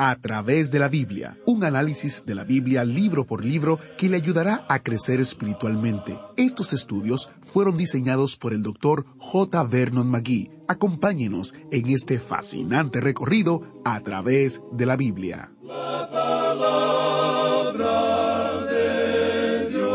A 0.00 0.14
través 0.14 0.70
de 0.70 0.78
la 0.78 0.88
Biblia, 0.88 1.36
un 1.44 1.64
análisis 1.64 2.24
de 2.24 2.36
la 2.36 2.44
Biblia 2.44 2.84
libro 2.84 3.26
por 3.26 3.44
libro 3.44 3.80
que 3.96 4.08
le 4.08 4.16
ayudará 4.16 4.64
a 4.68 4.80
crecer 4.84 5.18
espiritualmente. 5.18 6.16
Estos 6.36 6.72
estudios 6.72 7.32
fueron 7.40 7.76
diseñados 7.76 8.36
por 8.36 8.52
el 8.52 8.62
Dr. 8.62 9.06
J. 9.18 9.64
Vernon 9.64 10.08
McGee. 10.08 10.52
Acompáñenos 10.68 11.56
en 11.72 11.88
este 11.88 12.20
fascinante 12.20 13.00
recorrido 13.00 13.82
a 13.84 13.98
través 14.02 14.62
de 14.70 14.86
la 14.86 14.94
Biblia. 14.94 15.50
La 15.64 16.08
palabra 16.12 17.86
de 18.66 19.68
Dios. 19.68 19.88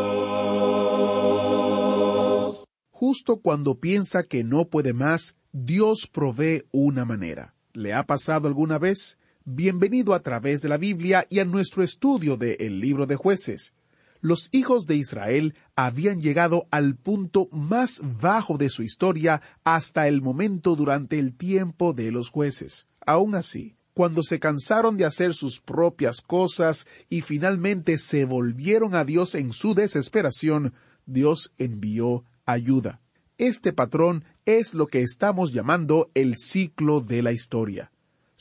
Justo 2.91 3.37
cuando 3.37 3.79
piensa 3.79 4.23
que 4.23 4.43
no 4.43 4.65
puede 4.65 4.91
más, 4.91 5.37
Dios 5.53 6.09
provee 6.11 6.65
una 6.73 7.05
manera. 7.05 7.53
¿Le 7.71 7.93
ha 7.93 8.03
pasado 8.03 8.49
alguna 8.49 8.77
vez? 8.79 9.17
Bienvenido 9.45 10.13
a 10.13 10.21
través 10.21 10.61
de 10.61 10.69
la 10.69 10.77
Biblia 10.77 11.27
y 11.29 11.39
a 11.39 11.45
nuestro 11.45 11.83
estudio 11.83 12.37
de 12.37 12.55
El 12.61 12.79
libro 12.79 13.07
de 13.07 13.17
jueces. 13.17 13.75
Los 14.21 14.47
hijos 14.53 14.85
de 14.85 14.95
Israel 14.95 15.53
habían 15.75 16.21
llegado 16.21 16.65
al 16.71 16.95
punto 16.95 17.49
más 17.51 17.99
bajo 18.21 18.57
de 18.57 18.69
su 18.69 18.83
historia 18.83 19.41
hasta 19.65 20.07
el 20.07 20.21
momento 20.21 20.77
durante 20.77 21.19
el 21.19 21.35
tiempo 21.35 21.91
de 21.91 22.09
los 22.13 22.29
jueces. 22.29 22.87
Aun 23.05 23.35
así, 23.35 23.75
cuando 23.93 24.23
se 24.23 24.39
cansaron 24.39 24.95
de 24.95 25.03
hacer 25.03 25.33
sus 25.33 25.59
propias 25.59 26.21
cosas 26.21 26.87
y 27.09 27.19
finalmente 27.19 27.97
se 27.97 28.23
volvieron 28.23 28.95
a 28.95 29.03
Dios 29.03 29.35
en 29.35 29.51
su 29.51 29.75
desesperación, 29.75 30.73
Dios 31.05 31.51
envió 31.57 32.23
ayuda. 32.45 33.01
Este 33.37 33.73
patrón 33.73 34.23
es 34.45 34.73
lo 34.73 34.87
que 34.87 35.01
estamos 35.01 35.51
llamando 35.51 36.09
el 36.13 36.37
ciclo 36.37 37.01
de 37.01 37.21
la 37.21 37.33
historia. 37.33 37.92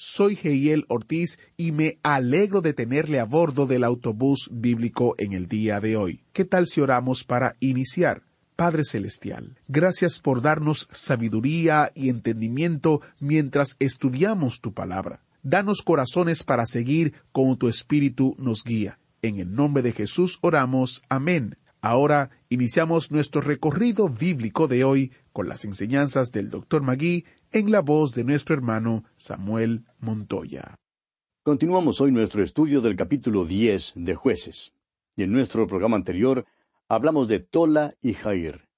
Soy 0.04 0.36
Heiel 0.42 0.84
Ortiz 0.88 1.38
y 1.56 1.70
me 1.70 2.00
alegro 2.02 2.60
de 2.60 2.74
tenerle 2.74 3.20
a 3.20 3.24
bordo 3.24 3.68
del 3.68 3.84
autobús 3.84 4.48
bíblico 4.50 5.14
en 5.16 5.32
el 5.32 5.46
día 5.46 5.78
de 5.78 5.96
hoy. 5.96 6.24
¿Qué 6.32 6.44
tal 6.44 6.66
si 6.66 6.80
oramos 6.80 7.22
para 7.22 7.54
iniciar? 7.60 8.24
Padre 8.56 8.82
Celestial, 8.82 9.56
gracias 9.68 10.18
por 10.18 10.42
darnos 10.42 10.88
sabiduría 10.90 11.92
y 11.94 12.08
entendimiento 12.08 13.00
mientras 13.20 13.76
estudiamos 13.78 14.60
tu 14.60 14.74
palabra. 14.74 15.22
Danos 15.44 15.82
corazones 15.82 16.42
para 16.42 16.66
seguir 16.66 17.14
como 17.30 17.56
tu 17.56 17.68
espíritu 17.68 18.34
nos 18.40 18.64
guía. 18.64 18.98
En 19.22 19.38
el 19.38 19.54
nombre 19.54 19.84
de 19.84 19.92
Jesús 19.92 20.40
oramos. 20.40 21.04
Amén. 21.08 21.58
Ahora 21.80 22.30
iniciamos 22.48 23.12
nuestro 23.12 23.40
recorrido 23.40 24.08
bíblico 24.08 24.66
de 24.66 24.82
hoy 24.82 25.12
con 25.32 25.48
las 25.48 25.64
enseñanzas 25.64 26.32
del 26.32 26.50
Dr. 26.50 26.82
Magui 26.82 27.24
en 27.52 27.70
la 27.70 27.82
voz 27.82 28.14
de 28.14 28.24
nuestro 28.24 28.56
hermano 28.56 29.04
Samuel 29.16 29.84
Montoya. 30.00 30.78
Continuamos 31.42 32.00
hoy 32.00 32.10
nuestro 32.10 32.42
estudio 32.42 32.80
del 32.80 32.96
capítulo 32.96 33.44
10 33.44 33.92
de 33.96 34.14
Jueces. 34.14 34.72
Y 35.16 35.24
en 35.24 35.32
nuestro 35.32 35.66
programa 35.66 35.96
anterior 35.96 36.46
hablamos 36.88 37.28
de 37.28 37.40
Tola 37.40 37.94
y 38.00 38.14
Jair. 38.14 38.68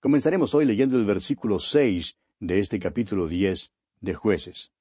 Comenzaremos 0.00 0.54
hoy 0.54 0.66
leyendo 0.66 0.98
el 0.98 1.06
versículo 1.06 1.58
6 1.58 2.18
de 2.40 2.58
este 2.58 2.78
capítulo 2.78 3.28
10 3.28 3.72
de 4.02 4.14
Jueces. 4.14 4.72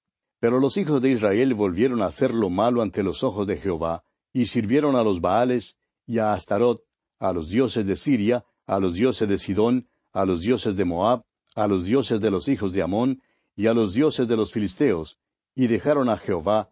Pero 0.42 0.60
los 0.60 0.76
hijos 0.76 1.02
de 1.02 1.12
Israel 1.12 1.54
volvieron 1.54 2.02
a 2.02 2.08
hacer 2.08 2.34
lo 2.34 2.50
malo 2.50 2.82
ante 2.82 3.02
los 3.02 3.24
ojos 3.24 3.48
de 3.48 3.58
Jehová, 3.58 4.04
y 4.34 4.48
sirvieron 4.48 4.98
a 4.98 5.04
los 5.04 5.22
Baales 5.22 5.78
y 6.06 6.20
a 6.20 6.34
Astarot, 6.34 6.84
a 7.18 7.32
los 7.32 7.48
dioses 7.48 7.88
de 7.88 7.96
Siria, 7.96 8.44
a 8.66 8.80
los 8.82 8.94
dioses 8.94 9.28
de 9.30 9.38
Sidón, 9.38 9.88
a 10.12 10.26
los 10.26 10.42
dioses 10.42 10.76
de 10.76 10.84
Moab, 10.84 11.24
a 11.56 11.68
los 11.68 11.86
dioses 11.86 12.20
de 12.20 12.30
los 12.30 12.50
hijos 12.50 12.74
de 12.74 12.84
Amón, 12.84 13.22
y 13.58 13.68
a 13.68 13.74
los 13.74 13.94
dioses 13.94 14.28
de 14.28 14.38
los 14.38 14.54
filisteos, 14.54 15.18
y 15.56 15.68
dejaron 15.68 16.08
a 16.08 16.18
Jehová, 16.18 16.70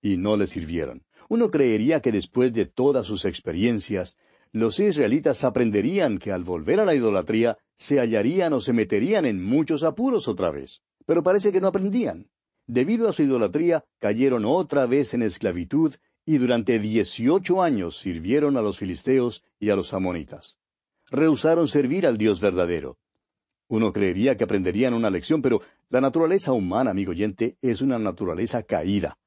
y 0.00 0.16
no 0.16 0.36
le 0.36 0.46
sirvieron. 0.46 1.02
Uno 1.28 1.50
creería 1.50 2.00
que 2.00 2.12
después 2.12 2.54
de 2.54 2.64
todas 2.64 3.06
sus 3.06 3.24
experiencias, 3.24 4.16
los 4.52 4.78
israelitas 4.78 5.44
aprenderían 5.44 6.18
que 6.18 6.32
al 6.32 6.44
volver 6.44 6.80
a 6.80 6.84
la 6.84 6.94
idolatría 6.94 7.58
se 7.76 7.98
hallarían 7.98 8.52
o 8.52 8.60
se 8.60 8.72
meterían 8.72 9.26
en 9.26 9.44
muchos 9.44 9.82
apuros 9.82 10.28
otra 10.28 10.50
vez. 10.50 10.80
Pero 11.04 11.22
parece 11.22 11.52
que 11.52 11.60
no 11.60 11.66
aprendían. 11.66 12.30
Debido 12.66 13.08
a 13.08 13.12
su 13.12 13.24
idolatría, 13.24 13.84
cayeron 13.98 14.44
otra 14.44 14.86
vez 14.86 15.14
en 15.14 15.22
esclavitud 15.22 15.94
y 16.24 16.38
durante 16.38 16.78
dieciocho 16.78 17.62
años 17.62 17.98
sirvieron 17.98 18.56
a 18.56 18.62
los 18.62 18.78
filisteos 18.78 19.42
y 19.58 19.70
a 19.70 19.76
los 19.76 19.92
amonitas. 19.92 20.58
Rehusaron 21.10 21.66
servir 21.66 22.06
al 22.06 22.16
Dios 22.16 22.40
verdadero. 22.40 22.98
Uno 23.68 23.92
creería 23.92 24.36
que 24.36 24.44
aprenderían 24.44 24.94
una 24.94 25.10
lección, 25.10 25.42
pero 25.42 25.60
la 25.90 26.00
naturaleza 26.00 26.52
humana, 26.52 26.90
amigo 26.90 27.12
oyente, 27.12 27.56
es 27.62 27.80
una 27.80 27.98
naturaleza 27.98 28.62
caída. 28.62 29.18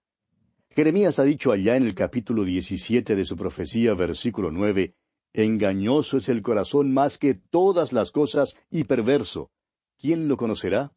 Jeremías 0.69 1.17
ha 1.19 1.23
dicho 1.23 1.51
allá 1.51 1.75
en 1.75 1.83
el 1.83 1.95
capítulo 1.95 2.43
17 2.43 3.15
de 3.15 3.25
su 3.25 3.35
profecía, 3.35 3.93
versículo 3.93 4.51
nueve, 4.51 4.95
Engañoso 5.33 6.17
es 6.17 6.27
el 6.29 6.41
corazón 6.41 6.93
más 6.93 7.17
que 7.17 7.33
todas 7.33 7.93
las 7.93 8.11
cosas 8.11 8.55
y 8.69 8.83
perverso. 8.83 9.49
¿Quién 9.97 10.27
lo 10.27 10.35
conocerá? 10.35 10.91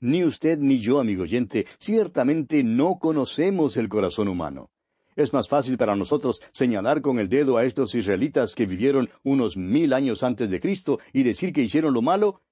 Ni 0.00 0.22
usted 0.22 0.58
ni 0.58 0.78
yo, 0.78 1.00
amigo 1.00 1.22
oyente, 1.22 1.66
ciertamente 1.78 2.62
no 2.62 2.98
conocemos 2.98 3.76
el 3.78 3.88
corazón 3.88 4.28
humano. 4.28 4.70
Es 5.16 5.32
más 5.32 5.48
fácil 5.48 5.78
para 5.78 5.96
nosotros 5.96 6.40
señalar 6.52 7.00
con 7.00 7.18
el 7.18 7.28
dedo 7.28 7.56
a 7.56 7.64
estos 7.64 7.94
israelitas 7.94 8.54
que 8.54 8.66
vivieron 8.66 9.08
unos 9.22 9.56
mil 9.56 9.92
años 9.92 10.22
antes 10.22 10.50
de 10.50 10.60
Cristo 10.60 10.98
y 11.12 11.22
decir 11.22 11.52
que 11.52 11.62
hicieron 11.62 11.94
lo 11.94 12.02
malo, 12.02 12.42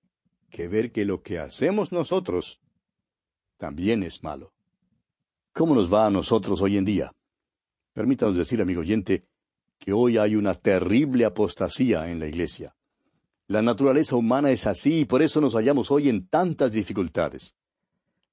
que 0.52 0.68
ver 0.68 0.92
que 0.92 1.04
lo 1.04 1.22
que 1.22 1.38
hacemos 1.38 1.90
nosotros 1.90 2.60
también 3.56 4.02
es 4.02 4.22
malo. 4.22 4.52
¿Cómo 5.52 5.74
nos 5.74 5.92
va 5.92 6.06
a 6.06 6.10
nosotros 6.10 6.60
hoy 6.60 6.76
en 6.76 6.84
día? 6.84 7.12
Permítanos 7.94 8.36
decir, 8.36 8.60
amigo 8.60 8.82
oyente, 8.82 9.24
que 9.78 9.92
hoy 9.92 10.18
hay 10.18 10.36
una 10.36 10.54
terrible 10.54 11.24
apostasía 11.24 12.10
en 12.10 12.20
la 12.20 12.26
Iglesia. 12.26 12.74
La 13.48 13.62
naturaleza 13.62 14.14
humana 14.14 14.50
es 14.50 14.66
así 14.66 15.00
y 15.00 15.04
por 15.04 15.22
eso 15.22 15.40
nos 15.40 15.54
hallamos 15.54 15.90
hoy 15.90 16.08
en 16.08 16.28
tantas 16.28 16.72
dificultades. 16.72 17.56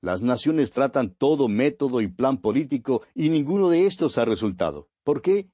Las 0.02 0.22
naciones 0.22 0.72
tratan 0.72 1.13
todo 1.16 1.47
método 1.47 2.02
y 2.02 2.08
plan 2.08 2.38
político 2.38 3.03
y 3.16 3.29
ninguno 3.29 3.69
de 3.69 3.85
estos 3.85 4.18
ha 4.18 4.25
resultado. 4.25 4.90
¿Por 5.03 5.22
qué? 5.22 5.50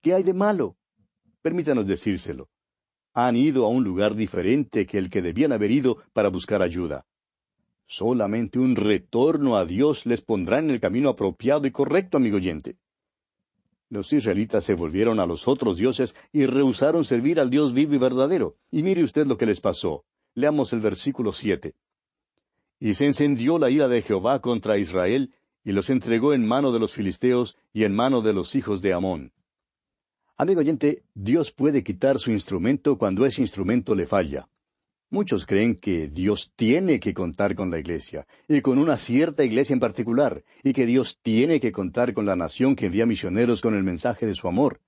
¿Qué 0.00 0.14
hay 0.14 0.22
de 0.22 0.34
malo? 0.34 0.76
Permítanos 1.42 1.86
decírselo. 1.86 2.48
Han 3.14 3.36
ido 3.36 3.64
a 3.64 3.68
un 3.68 3.84
lugar 3.84 4.14
diferente 4.14 4.86
que 4.86 4.98
el 4.98 5.08
que 5.08 5.22
debían 5.22 5.52
haber 5.52 5.70
ido 5.70 5.98
para 6.12 6.28
buscar 6.28 6.62
ayuda. 6.62 7.06
Solamente 7.86 8.58
un 8.58 8.76
retorno 8.76 9.56
a 9.56 9.64
Dios 9.64 10.04
les 10.04 10.20
pondrá 10.20 10.58
en 10.58 10.70
el 10.70 10.80
camino 10.80 11.08
apropiado 11.08 11.66
y 11.66 11.70
correcto, 11.70 12.16
amigo 12.16 12.36
oyente. 12.36 12.76
Los 13.88 14.12
israelitas 14.12 14.64
se 14.64 14.74
volvieron 14.74 15.20
a 15.20 15.26
los 15.26 15.46
otros 15.46 15.76
dioses 15.76 16.16
y 16.32 16.46
rehusaron 16.46 17.04
servir 17.04 17.38
al 17.38 17.50
Dios 17.50 17.72
vivo 17.72 17.94
y 17.94 17.98
verdadero. 17.98 18.56
Y 18.70 18.82
mire 18.82 19.04
usted 19.04 19.26
lo 19.26 19.38
que 19.38 19.46
les 19.46 19.60
pasó. 19.60 20.04
Leamos 20.34 20.72
el 20.72 20.80
versículo 20.80 21.32
siete. 21.32 21.74
Y 22.80 22.94
se 22.94 23.06
encendió 23.06 23.58
la 23.58 23.70
ira 23.70 23.86
de 23.86 24.02
Jehová 24.02 24.40
contra 24.40 24.78
Israel, 24.78 25.32
y 25.62 25.72
los 25.72 25.88
entregó 25.90 26.34
en 26.34 26.46
mano 26.46 26.72
de 26.72 26.80
los 26.80 26.92
filisteos 26.92 27.56
y 27.72 27.84
en 27.84 27.94
mano 27.94 28.20
de 28.20 28.32
los 28.32 28.54
hijos 28.54 28.82
de 28.82 28.92
Amón. 28.92 29.32
Amigo 30.36 30.60
oyente, 30.60 31.04
Dios 31.14 31.52
puede 31.52 31.84
quitar 31.84 32.18
su 32.18 32.32
instrumento 32.32 32.98
cuando 32.98 33.24
ese 33.24 33.40
instrumento 33.40 33.94
le 33.94 34.04
falla. 34.04 34.48
Muchos 35.08 35.46
creen 35.46 35.76
que 35.76 36.08
Dios 36.08 36.52
tiene 36.56 36.98
que 36.98 37.14
contar 37.14 37.54
con 37.54 37.70
la 37.70 37.78
iglesia, 37.78 38.26
y 38.48 38.60
con 38.60 38.78
una 38.78 38.96
cierta 38.96 39.44
iglesia 39.44 39.74
en 39.74 39.78
particular, 39.78 40.42
y 40.64 40.72
que 40.72 40.86
Dios 40.86 41.20
tiene 41.22 41.60
que 41.60 41.70
contar 41.70 42.14
con 42.14 42.26
la 42.26 42.34
nación 42.34 42.74
que 42.74 42.86
envía 42.86 43.06
misioneros 43.06 43.60
con 43.60 43.76
el 43.76 43.84
mensaje 43.84 44.26
de 44.26 44.34
su 44.34 44.48
amor. 44.48 44.80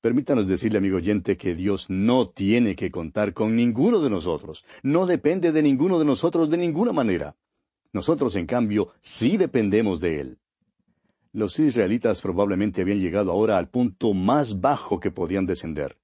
Permítanos 0.00 0.48
decirle, 0.48 0.78
amigo 0.78 0.96
oyente, 0.96 1.36
que 1.36 1.54
Dios 1.54 1.90
no 1.90 2.30
tiene 2.30 2.74
que 2.74 2.90
contar 2.90 3.34
con 3.34 3.56
ninguno 3.56 4.00
de 4.00 4.08
nosotros. 4.08 4.64
No 4.82 5.04
depende 5.04 5.52
de 5.52 5.62
ninguno 5.62 5.98
de 5.98 6.06
nosotros 6.06 6.48
de 6.48 6.56
ninguna 6.56 6.92
manera. 6.92 7.36
Nosotros, 7.92 8.34
en 8.36 8.46
cambio, 8.46 8.94
sí 9.02 9.36
dependemos 9.36 10.00
de 10.00 10.20
Él. 10.20 10.38
Los 11.34 11.58
israelitas 11.58 12.20
probablemente 12.20 12.82
habían 12.82 13.00
llegado 13.00 13.32
ahora 13.32 13.58
al 13.58 13.68
punto 13.68 14.14
más 14.14 14.60
bajo 14.60 15.00
que 15.00 15.10
podían 15.10 15.46
descender. 15.46 15.98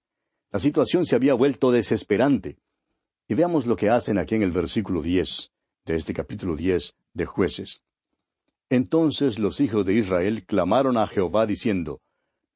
La 0.50 0.58
situación 0.58 1.06
se 1.06 1.14
había 1.14 1.34
vuelto 1.34 1.70
desesperante. 1.70 2.58
Y 3.28 3.34
veamos 3.34 3.64
lo 3.64 3.76
que 3.76 3.90
hacen 3.90 4.18
aquí 4.18 4.34
en 4.34 4.42
el 4.42 4.50
versículo 4.50 5.02
diez 5.02 5.52
de 5.86 5.94
este 5.94 6.12
capítulo 6.12 6.56
diez 6.56 6.96
de 7.14 7.26
jueces. 7.26 7.80
Entonces 8.70 9.38
los 9.38 9.60
hijos 9.60 9.86
de 9.86 9.94
Israel 9.94 10.44
clamaron 10.44 10.98
a 10.98 11.06
Jehová 11.06 11.46
diciendo, 11.46 12.00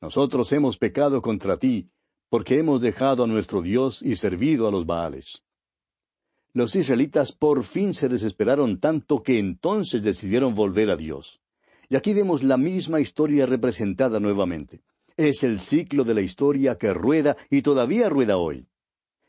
nosotros 0.01 0.51
hemos 0.51 0.77
pecado 0.77 1.23
contra 1.23 1.59
ti, 1.59 1.91
porque 2.29 2.59
hemos 2.59 2.81
dejado 2.81 3.23
a 3.23 3.29
nuestro 3.29 3.63
Dios 3.63 4.03
y 4.03 4.17
servido 4.17 4.67
a 4.67 4.73
los 4.73 4.85
Baales. 4.85 5.45
Los 6.53 6.75
israelitas 6.75 7.31
por 7.31 7.63
fin 7.63 7.95
se 7.95 8.09
desesperaron 8.09 8.81
tanto 8.81 9.23
que 9.23 9.39
entonces 9.39 10.03
decidieron 10.03 10.57
volver 10.57 10.91
a 10.91 10.97
Dios. 10.97 11.41
Y 11.89 11.97
aquí 11.97 12.15
vemos 12.15 12.43
la 12.43 12.57
misma 12.57 13.01
historia 13.01 13.47
representada 13.47 14.21
nuevamente. 14.21 14.83
Es 15.17 15.45
el 15.45 15.59
ciclo 15.59 16.05
de 16.05 16.15
la 16.15 16.23
historia 16.23 16.77
que 16.77 16.93
rueda 16.93 17.37
y 17.51 17.63
todavía 17.63 18.09
rueda 18.09 18.37
hoy. 18.37 18.67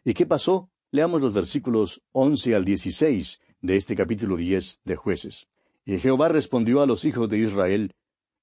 ¿Y 0.04 0.14
qué 0.14 0.26
pasó? 0.26 0.70
Leamos 0.92 1.22
los 1.22 1.34
versículos 1.34 2.02
once 2.12 2.56
al 2.56 2.66
dieciséis 2.66 3.40
de 3.62 3.76
este 3.76 3.96
capítulo 3.96 4.38
diez 4.38 4.80
de 4.86 4.96
jueces. 4.96 5.48
Y 5.86 5.98
Jehová 5.98 6.30
respondió 6.30 6.82
a 6.82 6.88
los 6.88 7.06
hijos 7.06 7.30
de 7.30 7.40
Israel, 7.40 7.94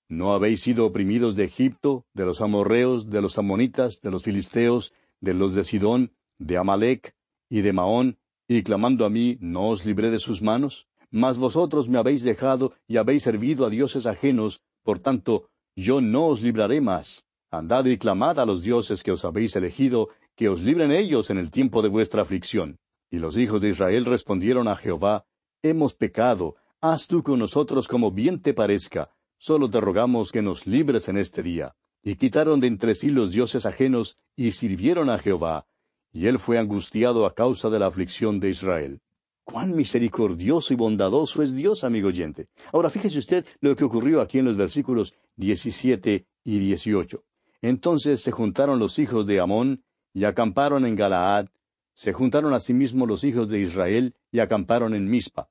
¿No 0.09 0.35
habéis 0.35 0.61
sido 0.61 0.85
oprimidos 0.85 1.37
de 1.37 1.45
Egipto, 1.45 2.05
de 2.13 2.27
los 2.27 2.43
amorreos, 2.43 3.09
de 3.09 3.23
los 3.23 3.39
amonitas, 3.39 4.01
de 4.03 4.11
los 4.11 4.23
filisteos, 4.23 4.93
de 5.21 5.33
los 5.33 5.55
de 5.55 5.65
Sidón, 5.65 6.13
de 6.39 6.59
Amalec 6.59 7.15
y 7.49 7.63
de 7.63 7.73
Maón, 7.73 8.19
y 8.47 8.63
clamando 8.63 9.07
a 9.07 9.11
mí, 9.11 9.39
no 9.41 9.71
os 9.71 9.87
libré 9.87 10.11
de 10.11 10.19
sus 10.19 10.43
manos? 10.43 10.87
Mas 11.13 11.37
vosotros 11.37 11.89
me 11.89 11.99
habéis 11.99 12.23
dejado 12.23 12.73
y 12.89 12.97
habéis 12.97 13.23
servido 13.23 13.67
a 13.67 13.71
dioses 13.71 14.07
ajenos, 14.07 14.63
por 14.83 14.99
tanto, 14.99 15.51
yo 15.77 16.01
no 16.01 16.27
os 16.27 16.41
libraré 16.43 16.81
más. 16.81 17.25
Andad 17.51 17.85
y 17.85 17.99
clamad 17.99 18.41
a 18.41 18.47
los 18.47 18.63
dioses 18.63 19.03
que 19.03 19.13
os 19.13 19.25
habéis 19.25 19.55
elegido, 19.55 20.09
que 20.35 20.49
os 20.49 20.63
libren 20.63 20.91
ellos 20.91 21.29
en 21.29 21.37
el 21.37 21.51
tiempo 21.51 21.83
de 21.83 21.91
vuestra 21.91 22.23
aflicción. 22.23 22.79
Y 23.11 23.19
los 23.19 23.37
hijos 23.37 23.61
de 23.61 23.69
Israel 23.69 24.07
respondieron 24.07 24.69
a 24.69 24.77
Jehová, 24.77 25.27
Hemos 25.63 25.95
pecado, 25.95 26.57
haz 26.81 27.07
tú 27.07 27.23
con 27.23 27.39
nosotros 27.39 27.87
como 27.87 28.11
bien 28.11 28.41
te 28.41 28.55
parezca, 28.55 29.11
Solo 29.37 29.69
te 29.69 29.81
rogamos 29.81 30.33
que 30.33 30.41
nos 30.41 30.67
libres 30.67 31.09
en 31.09 31.19
este 31.19 31.43
día. 31.43 31.75
Y 32.03 32.15
quitaron 32.15 32.59
de 32.61 32.69
entre 32.69 32.95
sí 32.95 33.11
los 33.11 33.33
dioses 33.33 33.67
ajenos 33.67 34.17
y 34.35 34.53
sirvieron 34.53 35.11
a 35.11 35.19
Jehová, 35.19 35.67
y 36.13 36.27
él 36.27 36.39
fue 36.39 36.59
angustiado 36.59 37.27
a 37.27 37.35
causa 37.35 37.69
de 37.69 37.79
la 37.79 37.87
aflicción 37.87 38.41
de 38.41 38.51
Israel. 38.51 39.01
Cuán 39.45 39.75
misericordioso 39.75 40.73
y 40.73 40.77
bondadoso 40.77 41.43
es 41.43 41.53
Dios, 41.53 41.83
amigo 41.85 42.09
oyente. 42.09 42.49
Ahora 42.73 42.91
fíjese 42.91 43.19
usted 43.19 43.45
lo 43.61 43.75
que 43.75 43.85
ocurrió 43.85 44.21
aquí 44.21 44.39
en 44.39 44.45
los 44.45 44.57
versículos 44.57 45.15
17 45.37 46.27
y 46.45 46.59
18. 46.59 47.25
Entonces 47.61 48.23
se 48.23 48.31
juntaron 48.31 48.79
los 48.79 48.99
hijos 48.99 49.27
de 49.27 49.41
Amón 49.41 49.83
y 50.15 50.25
acamparon 50.25 50.87
en 50.87 50.95
Galaad, 50.95 51.47
se 51.95 52.13
juntaron 52.13 52.55
asimismo 52.55 53.07
los 53.07 53.25
hijos 53.25 53.49
de 53.49 53.61
Israel 53.61 54.15
y 54.31 54.39
acamparon 54.39 54.95
en 54.95 55.11
Mizpa. 55.11 55.49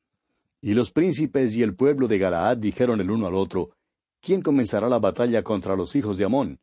Y 0.62 0.74
los 0.74 0.92
príncipes 0.92 1.56
y 1.56 1.64
el 1.64 1.76
pueblo 1.76 2.08
de 2.08 2.18
Galaad 2.18 2.58
dijeron 2.58 3.02
el 3.02 3.12
uno 3.12 3.28
al 3.28 3.36
otro, 3.36 3.72
¿quién 4.22 4.42
comenzará 4.42 4.88
la 4.88 5.00
batalla 5.00 5.44
contra 5.44 5.76
los 5.76 5.96
hijos 5.96 6.18
de 6.18 6.26
Amón? 6.26 6.60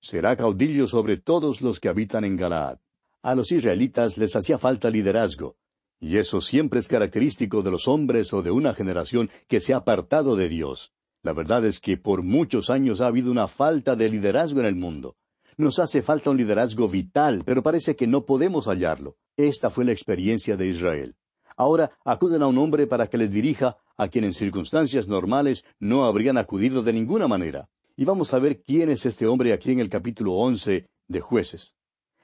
Será 0.00 0.36
caudillo 0.36 0.86
sobre 0.86 1.18
todos 1.18 1.60
los 1.60 1.78
que 1.78 1.88
habitan 1.88 2.24
en 2.24 2.36
Galaad. 2.36 2.78
A 3.22 3.34
los 3.34 3.52
israelitas 3.52 4.16
les 4.16 4.34
hacía 4.34 4.56
falta 4.56 4.88
liderazgo, 4.88 5.56
y 6.00 6.16
eso 6.16 6.40
siempre 6.40 6.80
es 6.80 6.88
característico 6.88 7.62
de 7.62 7.70
los 7.70 7.86
hombres 7.86 8.32
o 8.32 8.42
de 8.42 8.50
una 8.50 8.72
generación 8.72 9.28
que 9.46 9.60
se 9.60 9.74
ha 9.74 9.78
apartado 9.78 10.34
de 10.34 10.48
Dios. 10.48 10.92
La 11.22 11.34
verdad 11.34 11.66
es 11.66 11.80
que 11.80 11.98
por 11.98 12.22
muchos 12.22 12.70
años 12.70 13.02
ha 13.02 13.06
habido 13.06 13.30
una 13.30 13.46
falta 13.46 13.94
de 13.94 14.08
liderazgo 14.08 14.60
en 14.60 14.66
el 14.66 14.74
mundo. 14.74 15.16
Nos 15.58 15.78
hace 15.78 16.00
falta 16.00 16.30
un 16.30 16.38
liderazgo 16.38 16.88
vital, 16.88 17.42
pero 17.44 17.62
parece 17.62 17.94
que 17.94 18.06
no 18.06 18.24
podemos 18.24 18.64
hallarlo. 18.66 19.16
Esta 19.36 19.68
fue 19.68 19.84
la 19.84 19.92
experiencia 19.92 20.56
de 20.56 20.68
Israel. 20.68 21.16
Ahora 21.54 21.90
acuden 22.06 22.42
a 22.42 22.46
un 22.46 22.56
hombre 22.56 22.86
para 22.86 23.06
que 23.08 23.18
les 23.18 23.30
dirija 23.30 23.76
a 23.98 24.08
quien 24.08 24.24
en 24.24 24.32
circunstancias 24.32 25.06
normales 25.06 25.66
no 25.78 26.06
habrían 26.06 26.38
acudido 26.38 26.82
de 26.82 26.94
ninguna 26.94 27.28
manera. 27.28 27.68
Y 27.94 28.06
vamos 28.06 28.32
a 28.32 28.38
ver 28.38 28.62
quién 28.62 28.88
es 28.88 29.04
este 29.04 29.26
hombre 29.26 29.52
aquí 29.52 29.72
en 29.72 29.80
el 29.80 29.90
capítulo 29.90 30.32
once 30.32 30.86
de 31.06 31.20
jueces. 31.20 31.74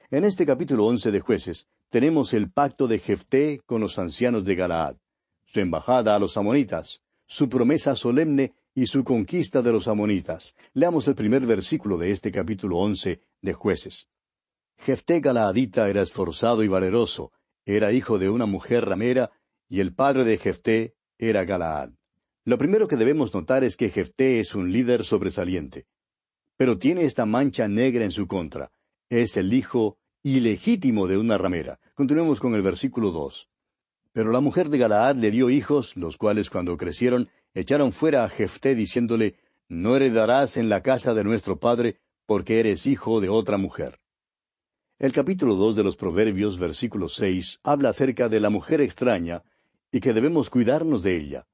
En 0.09 0.23
este 0.23 0.47
capítulo 0.47 0.87
once 0.87 1.11
de 1.11 1.19
jueces 1.19 1.67
tenemos 1.89 2.33
el 2.33 2.51
pacto 2.51 2.87
de 2.87 2.99
Jefté 2.99 3.61
con 3.65 3.81
los 3.81 3.97
ancianos 3.97 4.43
de 4.43 4.55
Galaad, 4.55 4.97
su 5.45 5.59
embajada 5.59 6.15
a 6.15 6.19
los 6.19 6.37
amonitas, 6.37 7.01
su 7.25 7.49
promesa 7.49 7.95
solemne 7.95 8.53
y 8.75 8.87
su 8.87 9.03
conquista 9.03 9.61
de 9.61 9.71
los 9.71 9.87
amonitas. 9.87 10.55
Leamos 10.73 11.07
el 11.07 11.15
primer 11.15 11.45
versículo 11.45 11.97
de 11.97 12.11
este 12.11 12.31
capítulo 12.31 12.77
once 12.77 13.21
de 13.41 13.53
jueces. 13.53 14.09
Jefté 14.77 15.19
Galaadita 15.19 15.89
era 15.89 16.01
esforzado 16.01 16.63
y 16.63 16.67
valeroso, 16.67 17.31
era 17.65 17.91
hijo 17.91 18.19
de 18.19 18.29
una 18.29 18.45
mujer 18.45 18.85
ramera, 18.85 19.31
y 19.67 19.79
el 19.79 19.93
padre 19.93 20.23
de 20.23 20.37
Jefté 20.37 20.95
era 21.17 21.43
Galaad. 21.43 21.91
Lo 22.45 22.57
primero 22.57 22.87
que 22.87 22.95
debemos 22.95 23.33
notar 23.33 23.63
es 23.63 23.75
que 23.75 23.89
Jefté 23.89 24.39
es 24.39 24.55
un 24.55 24.71
líder 24.71 25.03
sobresaliente. 25.03 25.85
Pero 26.55 26.77
tiene 26.77 27.03
esta 27.03 27.25
mancha 27.25 27.67
negra 27.67 28.05
en 28.05 28.11
su 28.11 28.27
contra. 28.27 28.71
Es 29.09 29.35
el 29.35 29.53
hijo 29.53 29.97
ilegítimo 30.35 31.07
de 31.07 31.17
una 31.17 31.37
ramera. 31.37 31.79
Continuemos 31.93 32.41
con 32.41 32.53
el 32.53 32.61
versículo 32.61 33.11
dos. 33.11 33.49
Pero 34.11 34.31
la 34.31 34.41
mujer 34.41 34.69
de 34.69 34.77
Galaad 34.77 35.15
le 35.15 35.31
dio 35.31 35.49
hijos, 35.49 35.95
los 35.95 36.17
cuales 36.17 36.49
cuando 36.49 36.75
crecieron 36.75 37.29
echaron 37.53 37.93
fuera 37.93 38.25
a 38.25 38.29
Jefté 38.29 38.75
diciéndole, 38.75 39.35
No 39.69 39.95
heredarás 39.95 40.57
en 40.57 40.67
la 40.67 40.81
casa 40.81 41.13
de 41.13 41.23
nuestro 41.23 41.59
padre, 41.59 41.99
porque 42.25 42.59
eres 42.59 42.87
hijo 42.87 43.21
de 43.21 43.29
otra 43.29 43.57
mujer. 43.57 43.99
El 44.99 45.13
capítulo 45.13 45.55
dos 45.55 45.75
de 45.77 45.83
los 45.83 45.95
Proverbios, 45.95 46.59
versículo 46.59 47.07
seis, 47.07 47.59
habla 47.63 47.89
acerca 47.89 48.27
de 48.27 48.41
la 48.41 48.49
mujer 48.49 48.81
extraña 48.81 49.43
y 49.91 50.01
que 50.01 50.11
debemos 50.11 50.49
cuidarnos 50.49 51.03
de 51.03 51.15
ella. 51.15 51.47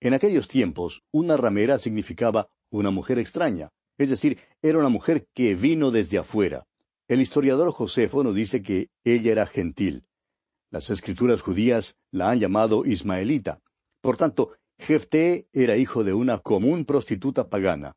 En 0.00 0.12
aquellos 0.12 0.48
tiempos, 0.48 1.02
una 1.12 1.38
ramera 1.38 1.78
significaba 1.78 2.48
una 2.68 2.90
mujer 2.90 3.18
extraña, 3.18 3.70
es 3.96 4.10
decir, 4.10 4.38
era 4.60 4.78
una 4.78 4.88
mujer 4.88 5.28
que 5.32 5.54
vino 5.54 5.90
desde 5.90 6.18
afuera. 6.18 6.66
El 7.12 7.20
historiador 7.20 7.72
Josefo 7.72 8.24
nos 8.24 8.34
dice 8.34 8.62
que 8.62 8.88
ella 9.04 9.32
era 9.32 9.46
gentil. 9.46 10.06
Las 10.70 10.88
escrituras 10.88 11.42
judías 11.42 11.98
la 12.10 12.30
han 12.30 12.40
llamado 12.40 12.86
ismaelita. 12.86 13.60
Por 14.00 14.16
tanto, 14.16 14.52
Jefté 14.78 15.46
era 15.52 15.76
hijo 15.76 16.04
de 16.04 16.14
una 16.14 16.38
común 16.38 16.86
prostituta 16.86 17.50
pagana. 17.50 17.92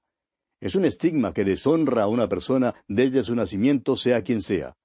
Es 0.60 0.76
un 0.76 0.84
estigma 0.84 1.34
que 1.34 1.46
deshonra 1.46 2.04
a 2.04 2.08
una 2.10 2.28
persona 2.28 2.76
desde 2.90 3.24
su 3.24 3.34
nacimiento, 3.36 3.96
sea 3.96 4.22
quien 4.22 4.42
sea. 4.42 4.76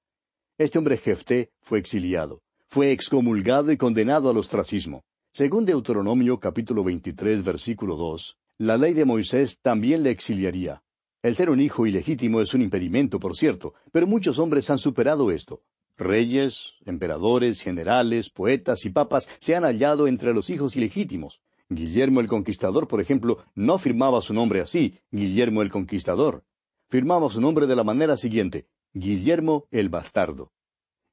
Este 0.59 0.79
hombre 0.79 0.97
Jefté 0.97 1.51
fue 1.61 1.81
exiliado 1.81 2.41
fue 2.69 2.93
excomulgado 2.93 3.73
y 3.73 3.77
condenado 3.77 4.31
al 4.31 4.37
ostracismo. 4.37 5.03
Según 5.33 5.65
Deuteronomio 5.65 6.39
capítulo 6.39 6.85
23 6.85 7.43
versículo 7.43 7.97
2, 7.97 8.39
la 8.59 8.77
ley 8.77 8.95
de 8.95 9.05
Moisés 9.05 9.59
también 9.61 10.05
le 10.05 10.11
exiliaría. 10.11 10.85
El 11.23 11.37
ser 11.37 11.51
un 11.51 11.61
hijo 11.61 11.87
ilegítimo 11.87 12.41
es 12.41 12.55
un 12.55 12.63
impedimento, 12.63 13.21
por 13.21 13.37
cierto, 13.37 13.75
pero 13.93 14.07
muchos 14.07 14.39
hombres 14.39 14.71
han 14.71 14.79
superado 14.79 15.31
esto. 15.31 15.63
Reyes, 15.99 16.77
emperadores, 16.87 17.61
generales, 17.61 18.31
poetas 18.31 18.87
y 18.87 18.91
papas 18.91 19.29
se 19.39 19.55
han 19.55 19.65
hallado 19.65 20.09
entre 20.09 20.33
los 20.33 20.49
hijos 20.49 20.77
ilegítimos. 20.77 21.43
Guillermo 21.69 22.21
el 22.21 22.27
Conquistador, 22.27 22.89
por 22.89 23.03
ejemplo, 23.03 23.45
no 23.55 23.77
firmaba 23.77 24.23
su 24.23 24.33
nombre 24.33 24.63
así, 24.63 24.99
Guillermo 25.11 25.61
el 25.61 25.71
Conquistador. 25.71 26.43
Firmaba 26.89 27.29
su 27.29 27.41
nombre 27.43 27.67
de 27.67 27.77
la 27.77 27.85
manera 27.85 28.17
siguiente, 28.17 28.67
Guillermo 28.95 29.69
el 29.71 29.91
Bastardo. 29.91 30.53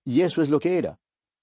Y 0.06 0.22
eso 0.22 0.42
es 0.42 0.50
lo 0.50 0.62
que 0.62 0.78
era. 0.78 1.00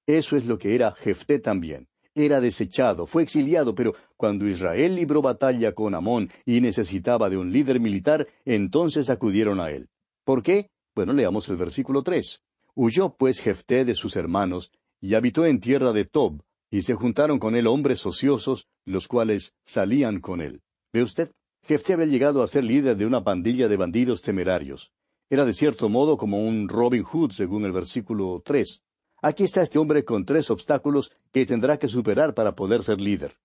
Eso 0.06 0.36
es 0.36 0.46
lo 0.46 0.58
que 0.58 0.74
era 0.74 0.92
Jefté 0.92 1.38
también. 1.38 1.88
Era 2.16 2.40
desechado, 2.40 3.06
fue 3.06 3.24
exiliado, 3.24 3.74
pero 3.74 3.92
cuando 4.16 4.46
Israel 4.46 4.94
libró 4.94 5.20
batalla 5.20 5.72
con 5.72 5.96
Amón 5.96 6.30
y 6.46 6.60
necesitaba 6.60 7.28
de 7.28 7.36
un 7.36 7.52
líder 7.52 7.80
militar, 7.80 8.28
entonces 8.44 9.10
acudieron 9.10 9.58
a 9.60 9.70
él. 9.70 9.88
¿Por 10.24 10.44
qué? 10.44 10.70
Bueno, 10.94 11.12
leamos 11.12 11.48
el 11.48 11.56
versículo 11.56 12.04
tres. 12.04 12.40
Huyó 12.76 13.16
pues 13.16 13.40
Jefté 13.40 13.84
de 13.84 13.94
sus 13.94 14.14
hermanos, 14.14 14.70
y 15.00 15.14
habitó 15.14 15.44
en 15.44 15.58
tierra 15.58 15.92
de 15.92 16.04
Tob, 16.04 16.40
y 16.70 16.82
se 16.82 16.94
juntaron 16.94 17.40
con 17.40 17.56
él 17.56 17.66
hombres 17.66 18.06
ociosos, 18.06 18.68
los 18.84 19.08
cuales 19.08 19.52
salían 19.64 20.20
con 20.20 20.40
él. 20.40 20.62
¿Ve 20.92 21.02
usted? 21.02 21.32
Jefté 21.62 21.94
había 21.94 22.06
llegado 22.06 22.42
a 22.42 22.46
ser 22.46 22.62
líder 22.62 22.96
de 22.96 23.06
una 23.06 23.24
pandilla 23.24 23.66
de 23.66 23.76
bandidos 23.76 24.22
temerarios. 24.22 24.92
Era 25.30 25.44
de 25.44 25.52
cierto 25.52 25.88
modo 25.88 26.16
como 26.16 26.46
un 26.46 26.68
Robin 26.68 27.02
Hood, 27.02 27.32
según 27.32 27.64
el 27.64 27.72
versículo 27.72 28.40
tres. 28.44 28.83
Aquí 29.26 29.44
está 29.44 29.62
este 29.62 29.78
hombre 29.78 30.04
con 30.04 30.26
tres 30.26 30.50
obstáculos 30.50 31.10
que 31.32 31.46
tendrá 31.46 31.78
que 31.78 31.88
superar 31.88 32.34
para 32.34 32.54
poder 32.54 32.82
ser 32.82 33.00
líder. 33.00 33.38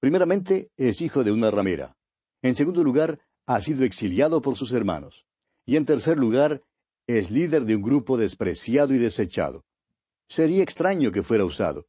Primeramente, 0.00 0.72
es 0.76 1.00
hijo 1.00 1.22
de 1.22 1.30
una 1.30 1.52
ramera. 1.52 1.96
En 2.42 2.56
segundo 2.56 2.82
lugar, 2.82 3.20
ha 3.46 3.60
sido 3.60 3.84
exiliado 3.84 4.42
por 4.42 4.56
sus 4.56 4.72
hermanos. 4.72 5.24
Y 5.64 5.76
en 5.76 5.84
tercer 5.86 6.18
lugar, 6.18 6.64
es 7.06 7.30
líder 7.30 7.66
de 7.66 7.76
un 7.76 7.82
grupo 7.82 8.16
despreciado 8.16 8.94
y 8.94 8.98
desechado. 8.98 9.64
Sería 10.28 10.64
extraño 10.64 11.12
que 11.12 11.22
fuera 11.22 11.44
usado. 11.44 11.86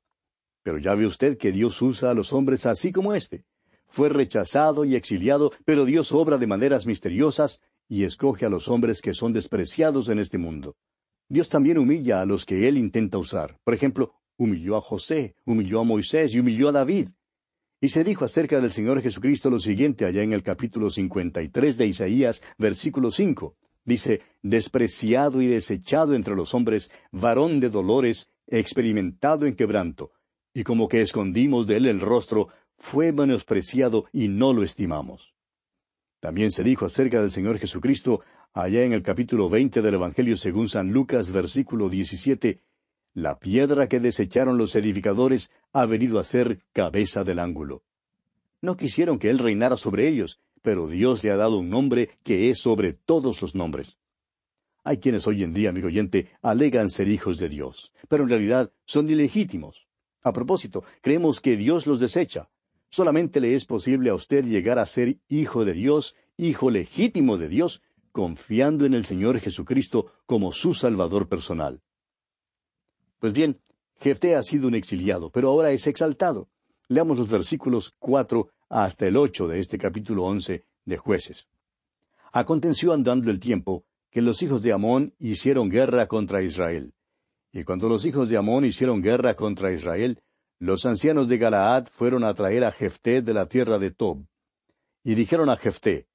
Pero 0.61 0.77
ya 0.77 0.93
ve 0.93 1.07
usted 1.07 1.39
que 1.39 1.51
Dios 1.51 1.81
usa 1.81 2.11
a 2.11 2.13
los 2.13 2.33
hombres 2.33 2.67
así 2.67 2.91
como 2.91 3.15
éste. 3.15 3.45
Fue 3.87 4.09
rechazado 4.09 4.85
y 4.85 4.95
exiliado, 4.95 5.51
pero 5.65 5.85
Dios 5.85 6.11
obra 6.11 6.37
de 6.37 6.45
maneras 6.45 6.85
misteriosas 6.85 7.61
y 7.89 8.03
escoge 8.03 8.45
a 8.45 8.49
los 8.49 8.67
hombres 8.67 9.01
que 9.01 9.15
son 9.15 9.33
despreciados 9.33 10.07
en 10.09 10.19
este 10.19 10.37
mundo. 10.37 10.75
Dios 11.29 11.49
también 11.49 11.77
humilla 11.77 12.21
a 12.21 12.25
los 12.25 12.45
que 12.45 12.67
Él 12.67 12.77
intenta 12.77 13.17
usar. 13.17 13.57
Por 13.63 13.73
ejemplo, 13.73 14.13
humilló 14.37 14.77
a 14.77 14.81
José, 14.81 15.35
humilló 15.45 15.81
a 15.81 15.83
Moisés 15.83 16.33
y 16.33 16.39
humilló 16.39 16.69
a 16.69 16.71
David. 16.71 17.09
Y 17.79 17.89
se 17.89 18.03
dijo 18.03 18.25
acerca 18.25 18.59
del 18.59 18.71
Señor 18.71 19.01
Jesucristo 19.01 19.49
lo 19.49 19.59
siguiente 19.59 20.05
allá 20.05 20.23
en 20.23 20.33
el 20.33 20.41
capítulo 20.41 20.89
53 20.89 21.77
de 21.77 21.87
Isaías, 21.87 22.43
versículo 22.57 23.11
5. 23.11 23.55
Dice, 23.83 24.21
despreciado 24.41 25.41
y 25.41 25.47
desechado 25.47 26.13
entre 26.13 26.35
los 26.35 26.53
hombres, 26.53 26.91
varón 27.11 27.59
de 27.59 27.69
dolores, 27.69 28.29
experimentado 28.47 29.45
en 29.45 29.55
quebranto, 29.55 30.11
y 30.53 30.63
como 30.63 30.87
que 30.87 31.01
escondimos 31.01 31.67
de 31.67 31.77
él 31.77 31.85
el 31.85 32.01
rostro, 32.01 32.49
fue 32.77 33.11
menospreciado 33.11 34.05
y 34.11 34.27
no 34.27 34.53
lo 34.53 34.63
estimamos. 34.63 35.33
También 36.19 36.51
se 36.51 36.63
dijo 36.63 36.85
acerca 36.85 37.21
del 37.21 37.31
Señor 37.31 37.59
Jesucristo, 37.59 38.21
allá 38.61 38.83
en 38.83 38.93
el 38.93 39.03
capítulo 39.03 39.49
veinte 39.49 39.83
del 39.83 39.95
Evangelio 39.95 40.35
según 40.35 40.67
San 40.67 40.91
Lucas, 40.91 41.31
versículo 41.31 41.89
diecisiete, 41.89 42.61
la 43.13 43.37
piedra 43.37 43.87
que 43.87 43.99
desecharon 43.99 44.57
los 44.57 44.75
edificadores 44.75 45.51
ha 45.73 45.85
venido 45.85 46.19
a 46.19 46.23
ser 46.23 46.59
cabeza 46.73 47.23
del 47.23 47.39
ángulo. 47.39 47.83
No 48.61 48.75
quisieron 48.75 49.19
que 49.19 49.29
Él 49.29 49.37
reinara 49.37 49.77
sobre 49.77 50.07
ellos, 50.07 50.39
pero 50.63 50.87
Dios 50.87 51.23
le 51.23 51.31
ha 51.31 51.35
dado 51.35 51.59
un 51.59 51.69
nombre 51.69 52.09
que 52.23 52.49
es 52.49 52.59
sobre 52.59 52.93
todos 52.93 53.41
los 53.43 53.53
nombres. 53.53 53.97
Hay 54.83 54.97
quienes 54.97 55.27
hoy 55.27 55.43
en 55.43 55.53
día, 55.53 55.69
amigo 55.69 55.87
oyente, 55.87 56.29
alegan 56.41 56.89
ser 56.89 57.09
hijos 57.09 57.37
de 57.37 57.49
Dios, 57.49 57.93
pero 58.07 58.23
en 58.23 58.29
realidad 58.29 58.71
son 58.85 59.09
ilegítimos. 59.09 59.87
A 60.23 60.33
propósito, 60.33 60.83
creemos 61.01 61.41
que 61.41 61.57
Dios 61.57 61.85
los 61.85 61.99
desecha. 61.99 62.49
Solamente 62.89 63.39
le 63.39 63.53
es 63.53 63.65
posible 63.65 64.09
a 64.09 64.15
usted 64.15 64.45
llegar 64.45 64.79
a 64.79 64.85
ser 64.85 65.17
hijo 65.27 65.63
de 65.63 65.73
Dios, 65.73 66.15
hijo 66.37 66.71
legítimo 66.71 67.37
de 67.37 67.49
Dios, 67.49 67.81
confiando 68.17 68.87
en 68.87 68.95
el 68.95 69.05
Señor 69.05 69.39
Jesucristo 69.39 70.11
como 70.25 70.51
su 70.51 70.73
Salvador 70.73 71.29
personal. 71.29 71.83
Pues 73.19 73.31
bien, 73.31 73.61
Jefté 73.99 74.35
ha 74.35 74.41
sido 74.41 74.67
un 74.67 74.73
exiliado, 74.73 75.29
pero 75.29 75.49
ahora 75.49 75.69
es 75.69 75.85
exaltado. 75.85 76.49
Leamos 76.87 77.19
los 77.19 77.29
versículos 77.29 77.93
cuatro 77.99 78.49
hasta 78.69 79.05
el 79.05 79.17
ocho 79.17 79.47
de 79.47 79.59
este 79.59 79.77
capítulo 79.77 80.23
once 80.23 80.65
de 80.83 80.97
Jueces. 80.97 81.47
Aconteció 82.33 82.91
andando 82.91 83.29
el 83.29 83.39
tiempo 83.39 83.85
que 84.09 84.23
los 84.23 84.41
hijos 84.41 84.63
de 84.63 84.73
Amón 84.73 85.13
hicieron 85.19 85.69
guerra 85.69 86.07
contra 86.07 86.41
Israel. 86.41 86.95
Y 87.51 87.65
cuando 87.65 87.87
los 87.87 88.03
hijos 88.03 88.29
de 88.29 88.37
Amón 88.37 88.65
hicieron 88.65 89.03
guerra 89.03 89.35
contra 89.35 89.71
Israel, 89.71 90.23
los 90.57 90.87
ancianos 90.87 91.27
de 91.27 91.37
Galaad 91.37 91.85
fueron 91.91 92.23
a 92.23 92.33
traer 92.33 92.63
a 92.63 92.71
Jefté 92.71 93.21
de 93.21 93.35
la 93.35 93.45
tierra 93.45 93.77
de 93.77 93.91
Tob. 93.91 94.25
Y 95.03 95.13
dijeron 95.13 95.51
a 95.51 95.55
Jefté, 95.55 96.07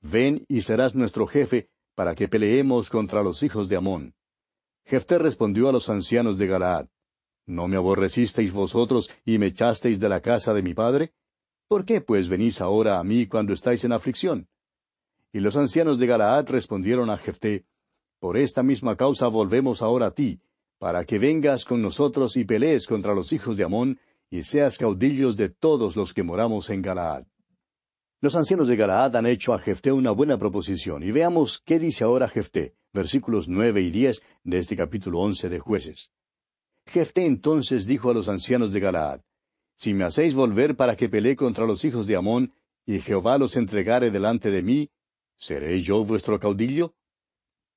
Ven 0.00 0.44
y 0.48 0.60
serás 0.60 0.94
nuestro 0.94 1.26
jefe, 1.26 1.70
para 1.94 2.14
que 2.14 2.28
peleemos 2.28 2.90
contra 2.90 3.22
los 3.22 3.42
hijos 3.42 3.68
de 3.68 3.76
Amón. 3.76 4.14
Jefté 4.84 5.18
respondió 5.18 5.68
a 5.68 5.72
los 5.72 5.88
ancianos 5.88 6.38
de 6.38 6.46
Galaad, 6.46 6.88
¿No 7.46 7.66
me 7.66 7.76
aborrecisteis 7.76 8.52
vosotros 8.52 9.10
y 9.24 9.38
me 9.38 9.46
echasteis 9.46 9.98
de 9.98 10.08
la 10.08 10.20
casa 10.20 10.52
de 10.52 10.62
mi 10.62 10.74
padre? 10.74 11.14
¿Por 11.66 11.84
qué 11.84 12.00
pues 12.00 12.28
venís 12.28 12.60
ahora 12.60 12.98
a 12.98 13.04
mí 13.04 13.26
cuando 13.26 13.52
estáis 13.52 13.84
en 13.84 13.92
aflicción? 13.92 14.48
Y 15.32 15.40
los 15.40 15.56
ancianos 15.56 15.98
de 15.98 16.06
Galaad 16.06 16.46
respondieron 16.48 17.10
a 17.10 17.18
Jefté, 17.18 17.64
Por 18.20 18.36
esta 18.36 18.62
misma 18.62 18.96
causa 18.96 19.28
volvemos 19.28 19.82
ahora 19.82 20.06
a 20.06 20.10
ti, 20.10 20.40
para 20.78 21.04
que 21.04 21.18
vengas 21.18 21.64
con 21.64 21.82
nosotros 21.82 22.36
y 22.36 22.44
pelees 22.44 22.86
contra 22.86 23.14
los 23.14 23.32
hijos 23.32 23.56
de 23.56 23.64
Amón, 23.64 23.98
y 24.30 24.42
seas 24.42 24.78
caudillos 24.78 25.36
de 25.36 25.48
todos 25.48 25.96
los 25.96 26.12
que 26.12 26.22
moramos 26.22 26.70
en 26.70 26.82
Galaad. 26.82 27.24
Los 28.20 28.34
ancianos 28.34 28.66
de 28.66 28.74
Galaad 28.74 29.14
han 29.14 29.26
hecho 29.26 29.54
a 29.54 29.60
Jefté 29.60 29.92
una 29.92 30.10
buena 30.10 30.36
proposición, 30.38 31.04
y 31.04 31.12
veamos 31.12 31.62
qué 31.64 31.78
dice 31.78 32.02
ahora 32.02 32.28
Jefté, 32.28 32.74
versículos 32.92 33.46
nueve 33.46 33.80
y 33.80 33.90
diez 33.90 34.22
de 34.42 34.58
este 34.58 34.76
capítulo 34.76 35.20
once 35.20 35.48
de 35.48 35.60
Jueces. 35.60 36.10
Jefté 36.86 37.26
entonces 37.26 37.86
dijo 37.86 38.10
a 38.10 38.14
los 38.14 38.28
ancianos 38.28 38.72
de 38.72 38.80
Galaad, 38.80 39.20
si 39.76 39.94
me 39.94 40.02
hacéis 40.02 40.34
volver 40.34 40.74
para 40.74 40.96
que 40.96 41.08
pelee 41.08 41.36
contra 41.36 41.64
los 41.64 41.84
hijos 41.84 42.08
de 42.08 42.16
Amón, 42.16 42.52
y 42.84 42.98
Jehová 42.98 43.38
los 43.38 43.54
entregare 43.54 44.10
delante 44.10 44.50
de 44.50 44.62
mí, 44.62 44.90
¿seré 45.36 45.80
yo 45.80 46.04
vuestro 46.04 46.40
caudillo? 46.40 46.96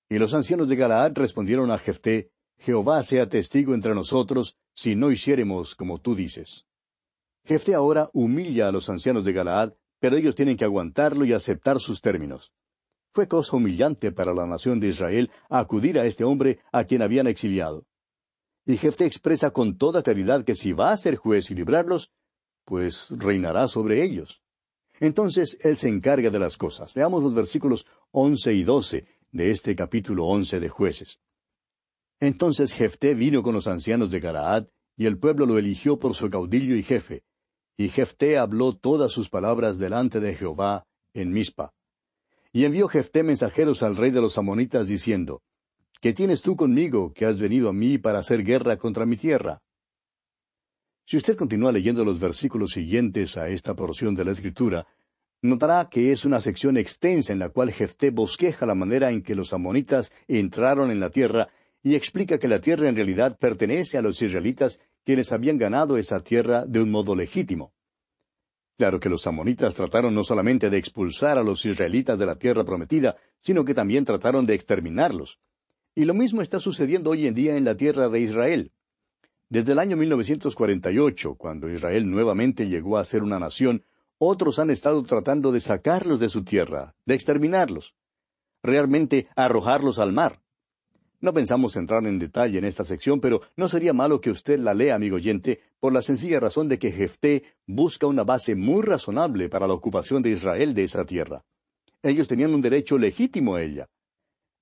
Y 0.09 0.17
los 0.17 0.33
ancianos 0.33 0.67
de 0.67 0.75
Galaad 0.75 1.11
respondieron 1.17 1.69
a 1.69 1.77
Jefté, 1.77 2.31
Jehová 2.57 3.03
sea 3.03 3.29
testigo 3.29 3.75
entre 3.75 3.93
nosotros, 3.93 4.57
si 4.73 4.95
no 4.95 5.11
hiciéremos 5.11 5.75
como 5.75 5.99
tú 5.99 6.15
dices. 6.15 6.65
Jefté 7.45 7.75
ahora 7.75 8.09
humilla 8.11 8.69
a 8.69 8.71
los 8.71 8.89
ancianos 8.89 9.23
de 9.23 9.33
Galaad, 9.33 9.73
pero 10.01 10.17
ellos 10.17 10.35
tienen 10.35 10.57
que 10.57 10.65
aguantarlo 10.65 11.23
y 11.25 11.31
aceptar 11.31 11.79
sus 11.79 12.01
términos. 12.01 12.51
Fue 13.13 13.27
cosa 13.27 13.55
humillante 13.55 14.11
para 14.11 14.33
la 14.33 14.47
nación 14.47 14.79
de 14.79 14.87
Israel 14.87 15.29
acudir 15.47 15.99
a 15.99 16.05
este 16.05 16.23
hombre 16.23 16.59
a 16.71 16.85
quien 16.85 17.03
habían 17.03 17.27
exiliado. 17.27 17.85
Y 18.65 18.77
Jefté 18.77 19.05
expresa 19.05 19.51
con 19.51 19.77
toda 19.77 20.01
claridad 20.01 20.43
que 20.43 20.55
si 20.55 20.73
va 20.73 20.91
a 20.91 20.97
ser 20.97 21.17
juez 21.17 21.51
y 21.51 21.55
librarlos, 21.55 22.11
pues 22.65 23.09
reinará 23.11 23.67
sobre 23.67 24.03
ellos. 24.03 24.41
Entonces 24.99 25.59
él 25.61 25.77
se 25.77 25.87
encarga 25.87 26.31
de 26.31 26.39
las 26.39 26.57
cosas. 26.57 26.95
Leamos 26.95 27.21
los 27.21 27.35
versículos 27.35 27.85
once 28.09 28.53
y 28.53 28.63
doce 28.63 29.05
de 29.31 29.51
este 29.51 29.75
capítulo 29.75 30.25
once 30.25 30.59
de 30.59 30.69
jueces. 30.69 31.19
Entonces 32.19 32.73
Jefté 32.73 33.13
vino 33.13 33.43
con 33.43 33.53
los 33.53 33.67
ancianos 33.67 34.09
de 34.09 34.19
Galaad, 34.19 34.67
y 34.97 35.05
el 35.05 35.19
pueblo 35.19 35.45
lo 35.45 35.59
eligió 35.59 35.99
por 35.99 36.15
su 36.15 36.29
caudillo 36.29 36.75
y 36.75 36.83
jefe. 36.83 37.23
Y 37.77 37.89
Jefté 37.89 38.37
habló 38.37 38.73
todas 38.73 39.11
sus 39.11 39.29
palabras 39.29 39.77
delante 39.77 40.19
de 40.19 40.35
Jehová 40.35 40.85
en 41.13 41.31
Mizpa. 41.31 41.73
Y 42.53 42.65
envió 42.65 42.87
Jefté 42.87 43.23
mensajeros 43.23 43.81
al 43.81 43.95
rey 43.95 44.11
de 44.11 44.21
los 44.21 44.37
amonitas 44.37 44.87
diciendo, 44.87 45.41
¿Qué 46.01 46.13
tienes 46.13 46.41
tú 46.41 46.55
conmigo 46.55 47.13
que 47.13 47.25
has 47.25 47.39
venido 47.39 47.69
a 47.69 47.73
mí 47.73 47.97
para 47.97 48.19
hacer 48.19 48.43
guerra 48.43 48.77
contra 48.77 49.05
mi 49.05 49.17
tierra? 49.17 49.61
Si 51.05 51.17
usted 51.17 51.35
continúa 51.35 51.71
leyendo 51.71 52.03
los 52.03 52.19
versículos 52.19 52.71
siguientes 52.71 53.37
a 53.37 53.49
esta 53.49 53.75
porción 53.75 54.15
de 54.15 54.25
la 54.25 54.31
Escritura, 54.31 54.87
notará 55.41 55.89
que 55.89 56.11
es 56.11 56.25
una 56.25 56.41
sección 56.41 56.77
extensa 56.77 57.33
en 57.33 57.39
la 57.39 57.49
cual 57.49 57.71
Jefté 57.71 58.11
bosqueja 58.11 58.65
la 58.65 58.75
manera 58.75 59.11
en 59.11 59.21
que 59.21 59.35
los 59.35 59.53
amonitas 59.53 60.11
entraron 60.27 60.89
en 60.89 60.99
la 60.99 61.09
tierra 61.09 61.49
y 61.83 61.95
explica 61.95 62.37
que 62.37 62.47
la 62.47 62.61
tierra 62.61 62.89
en 62.89 62.95
realidad 62.95 63.37
pertenece 63.37 63.97
a 63.97 64.01
los 64.01 64.21
israelitas 64.21 64.79
quienes 65.03 65.31
habían 65.31 65.57
ganado 65.57 65.97
esa 65.97 66.21
tierra 66.21 66.65
de 66.65 66.81
un 66.81 66.91
modo 66.91 67.15
legítimo. 67.15 67.73
Claro 68.77 68.99
que 68.99 69.09
los 69.09 69.27
amonitas 69.27 69.75
trataron 69.75 70.15
no 70.15 70.23
solamente 70.23 70.69
de 70.69 70.77
expulsar 70.77 71.37
a 71.37 71.43
los 71.43 71.65
israelitas 71.65 72.17
de 72.17 72.25
la 72.25 72.37
tierra 72.37 72.63
prometida, 72.63 73.15
sino 73.39 73.63
que 73.63 73.73
también 73.73 74.05
trataron 74.05 74.45
de 74.45 74.55
exterminarlos. 74.55 75.39
Y 75.93 76.05
lo 76.05 76.13
mismo 76.13 76.41
está 76.41 76.59
sucediendo 76.59 77.11
hoy 77.11 77.27
en 77.27 77.35
día 77.35 77.57
en 77.57 77.65
la 77.65 77.75
tierra 77.75 78.09
de 78.09 78.21
Israel. 78.21 78.71
Desde 79.49 79.73
el 79.73 79.79
año 79.79 79.97
1948, 79.97 81.35
cuando 81.35 81.69
Israel 81.69 82.09
nuevamente 82.09 82.67
llegó 82.67 82.97
a 82.97 83.05
ser 83.05 83.21
una 83.21 83.37
nación, 83.37 83.83
otros 84.17 84.59
han 84.59 84.69
estado 84.69 85.03
tratando 85.03 85.51
de 85.51 85.59
sacarlos 85.59 86.19
de 86.19 86.29
su 86.29 86.43
tierra, 86.43 86.95
de 87.05 87.15
exterminarlos, 87.15 87.95
realmente 88.63 89.27
arrojarlos 89.35 89.99
al 89.99 90.13
mar. 90.13 90.40
No 91.21 91.33
pensamos 91.33 91.75
entrar 91.75 92.03
en 92.07 92.17
detalle 92.17 92.57
en 92.57 92.65
esta 92.65 92.83
sección, 92.83 93.21
pero 93.21 93.41
no 93.55 93.67
sería 93.67 93.93
malo 93.93 94.19
que 94.19 94.31
usted 94.31 94.59
la 94.59 94.73
lea, 94.73 94.95
amigo 94.95 95.17
oyente, 95.17 95.61
por 95.79 95.93
la 95.93 96.01
sencilla 96.01 96.39
razón 96.39 96.67
de 96.67 96.79
que 96.79 96.91
Jefté 96.91 97.43
busca 97.67 98.07
una 98.07 98.23
base 98.23 98.55
muy 98.55 98.81
razonable 98.81 99.47
para 99.47 99.67
la 99.67 99.73
ocupación 99.73 100.23
de 100.23 100.31
Israel 100.31 100.73
de 100.73 100.83
esa 100.83 101.05
tierra. 101.05 101.43
Ellos 102.01 102.27
tenían 102.27 102.55
un 102.55 102.61
derecho 102.61 102.97
legítimo 102.97 103.53
a 103.53 103.61
ella. 103.61 103.87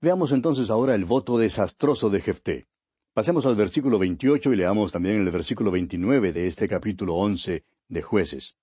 Veamos 0.01 0.33
entonces 0.33 0.69
ahora 0.69 0.95
el 0.95 1.05
voto 1.05 1.37
desastroso 1.37 2.09
de 2.09 2.19
Jefté. 2.19 2.67
Pasemos 3.13 3.45
al 3.45 3.55
versículo 3.55 3.97
28 3.97 4.51
y 4.51 4.55
leamos 4.57 4.91
también 4.91 5.15
el 5.15 5.31
versículo 5.31 5.71
29 5.71 6.33
de 6.33 6.47
este 6.47 6.67
capítulo 6.67 7.15
11 7.15 7.63
de 7.87 8.01
Jueces. 8.01 8.55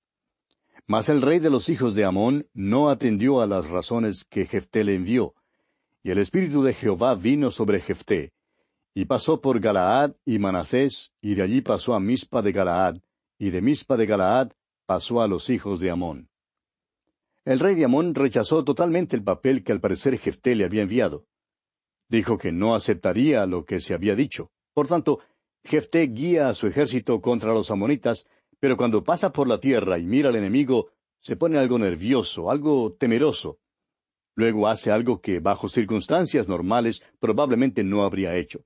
Mas 0.87 1.09
el 1.09 1.23
rey 1.23 1.39
de 1.39 1.51
los 1.51 1.71
hijos 1.71 1.95
de 1.95 2.05
Amón 2.05 2.47
no 2.53 2.91
atendió 2.91 3.41
a 3.41 3.47
las 3.47 3.71
razones 3.71 4.25
que 4.25 4.45
Jefté 4.45 4.85
le 4.85 4.95
envió, 4.95 5.35
y 6.07 6.13
el 6.13 6.19
espíritu 6.19 6.63
de 6.63 6.73
Jehová 6.73 7.17
vino 7.17 7.51
sobre 7.51 7.81
Jefté, 7.81 8.33
y 8.95 9.07
pasó 9.07 9.41
por 9.41 9.59
Galaad 9.59 10.13
y 10.25 10.39
Manasés, 10.39 11.11
y 11.21 11.35
de 11.35 11.43
allí 11.43 11.63
pasó 11.63 11.95
a 11.95 11.99
Mispa 11.99 12.43
de 12.43 12.53
Galaad, 12.53 12.99
y 13.41 13.51
de 13.51 13.61
Mispa 13.61 13.97
de 13.97 14.07
Galaad 14.07 14.53
pasó 14.87 15.21
a 15.21 15.27
los 15.27 15.51
hijos 15.51 15.81
de 15.81 15.91
Amón. 15.91 16.29
El 17.45 17.59
rey 17.59 17.75
de 17.75 17.87
Amón 17.87 18.15
rechazó 18.15 18.63
totalmente 18.63 19.17
el 19.17 19.25
papel 19.25 19.65
que 19.65 19.73
al 19.73 19.81
parecer 19.81 20.17
Jefté 20.17 20.55
le 20.55 20.65
había 20.65 20.83
enviado. 20.83 21.27
Dijo 22.09 22.39
que 22.39 22.53
no 22.53 22.77
aceptaría 22.77 23.45
lo 23.47 23.65
que 23.65 23.81
se 23.81 23.93
había 23.93 24.15
dicho. 24.15 24.53
Por 24.75 24.87
tanto, 24.87 25.19
Jefté 25.65 26.07
guía 26.07 26.49
a 26.49 26.55
su 26.55 26.69
ejército 26.69 27.21
contra 27.21 27.53
los 27.53 27.73
amonitas, 27.73 28.29
pero 28.61 28.77
cuando 28.77 29.03
pasa 29.03 29.33
por 29.33 29.49
la 29.49 29.59
tierra 29.59 29.99
y 29.99 30.05
mira 30.05 30.29
al 30.29 30.37
enemigo, 30.37 30.93
se 31.21 31.35
pone 31.35 31.59
algo 31.59 31.81
nervioso, 31.81 32.49
algo 32.49 32.93
temeroso. 32.93 33.59
Luego 34.37 34.69
hace 34.69 34.93
algo 34.93 35.21
que 35.21 35.41
bajo 35.41 35.69
circunstancias 35.69 36.47
normales 36.47 37.03
probablemente 37.19 37.83
no 37.83 38.05
habría 38.05 38.37
hecho. 38.37 38.61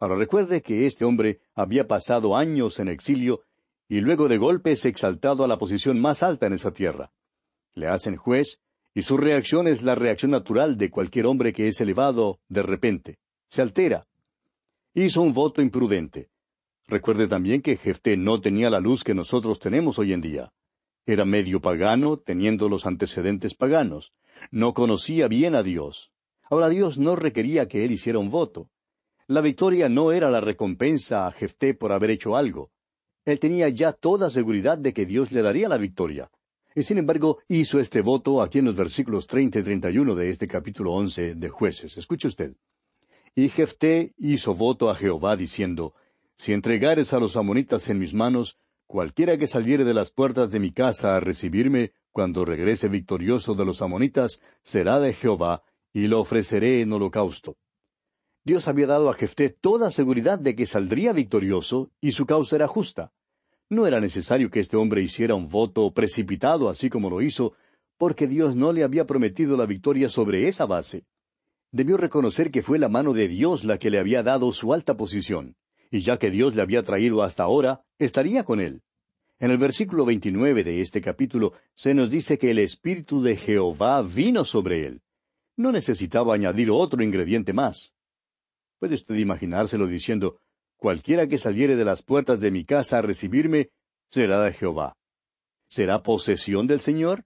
Ahora 0.00 0.16
recuerde 0.16 0.62
que 0.62 0.86
este 0.86 1.04
hombre 1.04 1.40
había 1.54 1.86
pasado 1.86 2.34
años 2.34 2.80
en 2.80 2.88
exilio 2.88 3.42
y 3.88 4.00
luego 4.00 4.26
de 4.26 4.38
golpe 4.38 4.72
es 4.72 4.84
exaltado 4.84 5.44
a 5.44 5.48
la 5.48 5.58
posición 5.58 6.00
más 6.00 6.22
alta 6.22 6.46
en 6.46 6.54
esa 6.54 6.72
tierra. 6.72 7.12
Le 7.74 7.86
hacen 7.88 8.16
juez 8.16 8.60
y 8.94 9.02
su 9.02 9.18
reacción 9.18 9.68
es 9.68 9.82
la 9.82 9.94
reacción 9.94 10.30
natural 10.30 10.78
de 10.78 10.90
cualquier 10.90 11.26
hombre 11.26 11.52
que 11.52 11.68
es 11.68 11.78
elevado 11.82 12.40
de 12.48 12.62
repente. 12.62 13.18
Se 13.50 13.60
altera. 13.60 14.02
Hizo 14.94 15.20
un 15.20 15.34
voto 15.34 15.60
imprudente. 15.60 16.30
Recuerde 16.88 17.28
también 17.28 17.60
que 17.60 17.76
Jefté 17.76 18.16
no 18.16 18.40
tenía 18.40 18.70
la 18.70 18.80
luz 18.80 19.04
que 19.04 19.14
nosotros 19.14 19.58
tenemos 19.58 19.98
hoy 19.98 20.14
en 20.14 20.22
día. 20.22 20.52
Era 21.04 21.26
medio 21.26 21.60
pagano, 21.60 22.16
teniendo 22.16 22.68
los 22.68 22.86
antecedentes 22.86 23.54
paganos. 23.54 24.12
No 24.50 24.74
conocía 24.74 25.28
bien 25.28 25.54
a 25.54 25.62
Dios. 25.62 26.12
Ahora 26.48 26.68
Dios 26.68 26.98
no 26.98 27.16
requería 27.16 27.66
que 27.66 27.84
él 27.84 27.92
hiciera 27.92 28.18
un 28.18 28.30
voto. 28.30 28.70
La 29.26 29.40
victoria 29.40 29.88
no 29.88 30.12
era 30.12 30.30
la 30.30 30.40
recompensa 30.40 31.26
a 31.26 31.32
Jefté 31.32 31.74
por 31.74 31.92
haber 31.92 32.10
hecho 32.10 32.36
algo. 32.36 32.70
Él 33.24 33.40
tenía 33.40 33.68
ya 33.68 33.92
toda 33.92 34.30
seguridad 34.30 34.78
de 34.78 34.92
que 34.92 35.04
Dios 35.04 35.32
le 35.32 35.42
daría 35.42 35.68
la 35.68 35.78
victoria. 35.78 36.30
Y 36.76 36.84
sin 36.84 36.98
embargo, 36.98 37.38
hizo 37.48 37.80
este 37.80 38.02
voto 38.02 38.40
aquí 38.40 38.60
en 38.60 38.66
los 38.66 38.76
versículos 38.76 39.26
treinta 39.26 39.58
y 39.58 39.62
treinta 39.62 39.90
y 39.90 39.98
uno 39.98 40.14
de 40.14 40.30
este 40.30 40.46
capítulo 40.46 40.92
once 40.92 41.34
de 41.34 41.48
Jueces. 41.48 41.96
Escuche 41.96 42.28
usted. 42.28 42.54
Y 43.34 43.48
Jefté 43.48 44.12
hizo 44.18 44.54
voto 44.54 44.90
a 44.90 44.94
Jehová 44.94 45.36
diciendo, 45.36 45.94
Si 46.36 46.52
entregares 46.52 47.12
a 47.12 47.18
los 47.18 47.36
amonitas 47.36 47.88
en 47.88 47.98
mis 47.98 48.14
manos, 48.14 48.58
cualquiera 48.86 49.36
que 49.36 49.48
saliere 49.48 49.84
de 49.84 49.94
las 49.94 50.12
puertas 50.12 50.50
de 50.50 50.60
mi 50.60 50.70
casa 50.70 51.16
a 51.16 51.20
recibirme, 51.20 51.92
cuando 52.16 52.46
regrese 52.46 52.88
victorioso 52.88 53.54
de 53.54 53.66
los 53.66 53.82
amonitas, 53.82 54.40
será 54.62 55.00
de 55.00 55.12
Jehová, 55.12 55.62
y 55.92 56.06
lo 56.06 56.18
ofreceré 56.18 56.80
en 56.80 56.90
holocausto. 56.90 57.58
Dios 58.42 58.68
había 58.68 58.86
dado 58.86 59.10
a 59.10 59.12
Jefté 59.12 59.50
toda 59.50 59.90
seguridad 59.90 60.38
de 60.38 60.56
que 60.56 60.64
saldría 60.64 61.12
victorioso 61.12 61.90
y 62.00 62.12
su 62.12 62.24
causa 62.24 62.56
era 62.56 62.68
justa. 62.68 63.12
No 63.68 63.86
era 63.86 64.00
necesario 64.00 64.50
que 64.50 64.60
este 64.60 64.78
hombre 64.78 65.02
hiciera 65.02 65.34
un 65.34 65.50
voto 65.50 65.92
precipitado 65.92 66.70
así 66.70 66.88
como 66.88 67.10
lo 67.10 67.20
hizo, 67.20 67.52
porque 67.98 68.26
Dios 68.26 68.56
no 68.56 68.72
le 68.72 68.82
había 68.82 69.06
prometido 69.06 69.58
la 69.58 69.66
victoria 69.66 70.08
sobre 70.08 70.48
esa 70.48 70.64
base. 70.64 71.04
Debió 71.70 71.98
reconocer 71.98 72.50
que 72.50 72.62
fue 72.62 72.78
la 72.78 72.88
mano 72.88 73.12
de 73.12 73.28
Dios 73.28 73.62
la 73.62 73.76
que 73.76 73.90
le 73.90 73.98
había 73.98 74.22
dado 74.22 74.54
su 74.54 74.72
alta 74.72 74.96
posición, 74.96 75.54
y 75.90 76.00
ya 76.00 76.16
que 76.16 76.30
Dios 76.30 76.54
le 76.54 76.62
había 76.62 76.82
traído 76.82 77.22
hasta 77.22 77.42
ahora, 77.42 77.84
estaría 77.98 78.42
con 78.44 78.60
él. 78.60 78.80
En 79.38 79.50
el 79.50 79.58
versículo 79.58 80.06
29 80.06 80.64
de 80.64 80.80
este 80.80 81.02
capítulo 81.02 81.52
se 81.74 81.92
nos 81.92 82.08
dice 82.08 82.38
que 82.38 82.50
el 82.50 82.58
Espíritu 82.58 83.22
de 83.22 83.36
Jehová 83.36 84.00
vino 84.00 84.46
sobre 84.46 84.86
él. 84.86 85.02
No 85.56 85.72
necesitaba 85.72 86.34
añadir 86.34 86.70
otro 86.70 87.02
ingrediente 87.02 87.52
más. 87.52 87.94
¿Puede 88.78 88.94
usted 88.94 89.16
imaginárselo 89.16 89.86
diciendo, 89.86 90.40
cualquiera 90.78 91.28
que 91.28 91.36
saliere 91.36 91.76
de 91.76 91.84
las 91.84 92.02
puertas 92.02 92.40
de 92.40 92.50
mi 92.50 92.64
casa 92.64 92.98
a 92.98 93.02
recibirme, 93.02 93.68
será 94.10 94.42
de 94.42 94.54
Jehová? 94.54 94.96
¿Será 95.68 96.02
posesión 96.02 96.66
del 96.66 96.80
Señor? 96.80 97.24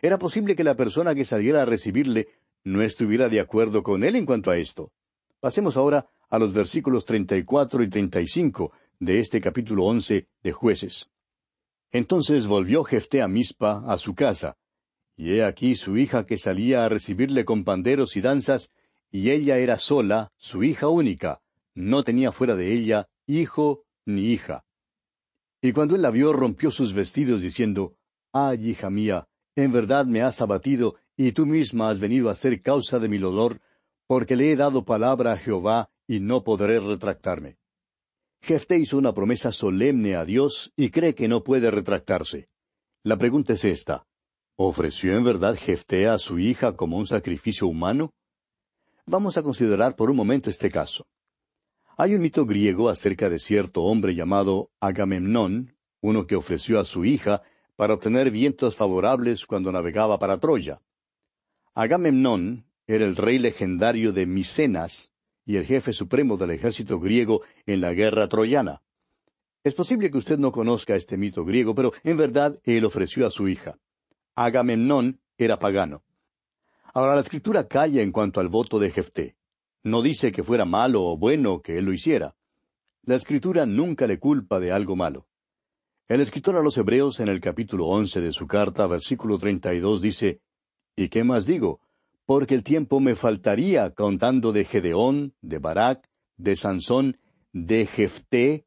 Era 0.00 0.18
posible 0.18 0.54
que 0.54 0.62
la 0.62 0.76
persona 0.76 1.12
que 1.12 1.24
saliera 1.24 1.62
a 1.62 1.66
recibirle 1.66 2.28
no 2.62 2.82
estuviera 2.82 3.28
de 3.28 3.40
acuerdo 3.40 3.82
con 3.82 4.04
él 4.04 4.14
en 4.14 4.26
cuanto 4.26 4.52
a 4.52 4.58
esto. 4.58 4.92
Pasemos 5.40 5.76
ahora 5.76 6.08
a 6.30 6.38
los 6.38 6.54
versículos 6.54 7.04
treinta 7.04 7.36
y 7.36 7.42
cuatro 7.42 7.82
y 7.82 7.88
treinta 7.88 8.20
y 8.20 8.28
cinco 8.28 8.72
de 9.00 9.18
este 9.18 9.40
capítulo 9.40 9.86
once 9.86 10.28
de 10.44 10.52
Jueces. 10.52 11.11
Entonces 11.92 12.46
volvió 12.46 12.84
Jefté 12.84 13.22
a 13.22 13.28
Mispa, 13.28 13.84
a 13.86 13.98
su 13.98 14.14
casa, 14.14 14.56
y 15.16 15.34
he 15.34 15.44
aquí 15.44 15.76
su 15.76 15.96
hija 15.98 16.24
que 16.24 16.38
salía 16.38 16.84
a 16.84 16.88
recibirle 16.88 17.44
con 17.44 17.64
panderos 17.64 18.16
y 18.16 18.22
danzas, 18.22 18.72
y 19.10 19.30
ella 19.30 19.58
era 19.58 19.78
sola, 19.78 20.32
su 20.36 20.64
hija 20.64 20.88
única, 20.88 21.42
no 21.74 22.02
tenía 22.02 22.32
fuera 22.32 22.56
de 22.56 22.72
ella 22.72 23.08
hijo 23.26 23.84
ni 24.06 24.32
hija. 24.32 24.64
Y 25.60 25.72
cuando 25.72 25.94
él 25.94 26.02
la 26.02 26.10
vio, 26.10 26.32
rompió 26.32 26.70
sus 26.70 26.92
vestidos, 26.92 27.40
diciendo, 27.40 27.94
Ay, 28.32 28.70
hija 28.70 28.90
mía, 28.90 29.28
en 29.54 29.70
verdad 29.70 30.06
me 30.06 30.22
has 30.22 30.40
abatido, 30.40 30.96
y 31.16 31.32
tú 31.32 31.46
misma 31.46 31.90
has 31.90 32.00
venido 32.00 32.30
a 32.30 32.34
ser 32.34 32.62
causa 32.62 32.98
de 32.98 33.08
mi 33.08 33.18
dolor, 33.18 33.60
porque 34.06 34.34
le 34.34 34.50
he 34.50 34.56
dado 34.56 34.84
palabra 34.84 35.32
a 35.32 35.36
Jehová, 35.36 35.90
y 36.06 36.20
no 36.20 36.42
podré 36.42 36.80
retractarme. 36.80 37.58
Jefté 38.44 38.76
hizo 38.76 38.98
una 38.98 39.14
promesa 39.14 39.52
solemne 39.52 40.16
a 40.16 40.24
Dios 40.24 40.72
y 40.76 40.90
cree 40.90 41.14
que 41.14 41.28
no 41.28 41.44
puede 41.44 41.70
retractarse. 41.70 42.48
La 43.04 43.16
pregunta 43.16 43.52
es 43.52 43.64
esta. 43.64 44.04
¿Ofreció 44.56 45.16
en 45.16 45.22
verdad 45.22 45.56
Jefté 45.56 46.08
a 46.08 46.18
su 46.18 46.40
hija 46.40 46.74
como 46.74 46.98
un 46.98 47.06
sacrificio 47.06 47.68
humano? 47.68 48.10
Vamos 49.06 49.38
a 49.38 49.44
considerar 49.44 49.94
por 49.94 50.10
un 50.10 50.16
momento 50.16 50.50
este 50.50 50.72
caso. 50.72 51.06
Hay 51.96 52.16
un 52.16 52.22
mito 52.22 52.44
griego 52.44 52.88
acerca 52.88 53.30
de 53.30 53.38
cierto 53.38 53.82
hombre 53.82 54.16
llamado 54.16 54.72
Agamemnón, 54.80 55.76
uno 56.00 56.26
que 56.26 56.34
ofreció 56.34 56.80
a 56.80 56.84
su 56.84 57.04
hija 57.04 57.42
para 57.76 57.94
obtener 57.94 58.32
vientos 58.32 58.74
favorables 58.74 59.46
cuando 59.46 59.70
navegaba 59.70 60.18
para 60.18 60.40
Troya. 60.40 60.82
Agamemnón 61.74 62.66
era 62.88 63.04
el 63.04 63.14
rey 63.14 63.38
legendario 63.38 64.12
de 64.12 64.26
Micenas 64.26 65.12
y 65.44 65.56
el 65.56 65.66
jefe 65.66 65.92
supremo 65.92 66.36
del 66.36 66.50
ejército 66.50 67.00
griego 67.00 67.42
en 67.66 67.80
la 67.80 67.92
guerra 67.92 68.28
troyana. 68.28 68.82
Es 69.64 69.74
posible 69.74 70.10
que 70.10 70.18
usted 70.18 70.38
no 70.38 70.50
conozca 70.50 70.96
este 70.96 71.16
mito 71.16 71.44
griego, 71.44 71.74
pero 71.74 71.92
en 72.02 72.16
verdad 72.16 72.58
él 72.64 72.84
ofreció 72.84 73.26
a 73.26 73.30
su 73.30 73.48
hija. 73.48 73.78
Agamemnón 74.34 75.20
era 75.38 75.58
pagano. 75.58 76.02
Ahora 76.94 77.14
la 77.14 77.20
escritura 77.20 77.68
calla 77.68 78.02
en 78.02 78.12
cuanto 78.12 78.40
al 78.40 78.48
voto 78.48 78.78
de 78.78 78.90
Jefté. 78.90 79.36
No 79.84 80.02
dice 80.02 80.30
que 80.30 80.44
fuera 80.44 80.64
malo 80.64 81.04
o 81.04 81.16
bueno 81.16 81.60
que 81.60 81.78
él 81.78 81.86
lo 81.86 81.92
hiciera. 81.92 82.34
La 83.04 83.14
escritura 83.14 83.66
nunca 83.66 84.06
le 84.06 84.18
culpa 84.18 84.60
de 84.60 84.72
algo 84.72 84.94
malo. 84.94 85.26
El 86.08 86.20
escritor 86.20 86.56
a 86.56 86.62
los 86.62 86.76
Hebreos 86.76 87.20
en 87.20 87.28
el 87.28 87.40
capítulo 87.40 87.86
once 87.86 88.20
de 88.20 88.32
su 88.32 88.46
carta, 88.46 88.86
versículo 88.86 89.38
treinta 89.38 89.72
y 89.74 89.80
dos, 89.80 90.02
dice 90.02 90.40
¿Y 90.94 91.08
qué 91.08 91.24
más 91.24 91.46
digo? 91.46 91.80
Porque 92.34 92.54
el 92.54 92.64
tiempo 92.64 92.98
me 92.98 93.14
faltaría 93.14 93.90
contando 93.90 94.52
de 94.52 94.64
Gedeón, 94.64 95.34
de 95.42 95.58
Barak, 95.58 96.08
de 96.38 96.56
Sansón, 96.56 97.18
de 97.52 97.84
Jefté, 97.84 98.64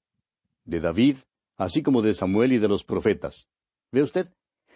de 0.66 0.80
David, 0.80 1.18
así 1.58 1.82
como 1.82 2.04
de 2.04 2.14
Samuel 2.14 2.54
y 2.54 2.60
de 2.60 2.68
los 2.68 2.84
profetas. 2.84 3.48
¿Ve 3.92 4.04
usted? 4.04 4.30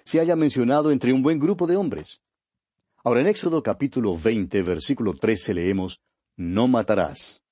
Se 0.05 0.19
haya 0.19 0.35
mencionado 0.35 0.89
entre 0.89 1.13
un 1.13 1.21
buen 1.21 1.37
grupo 1.37 1.67
de 1.67 1.75
hombres. 1.75 2.23
Ahora 3.03 3.21
en 3.21 3.27
Éxodo 3.27 3.61
capítulo 3.61 4.17
veinte, 4.17 4.63
versículo 4.63 5.13
trece 5.13 5.53
leemos, 5.53 6.01
No 6.35 6.67
matarás. 6.67 7.43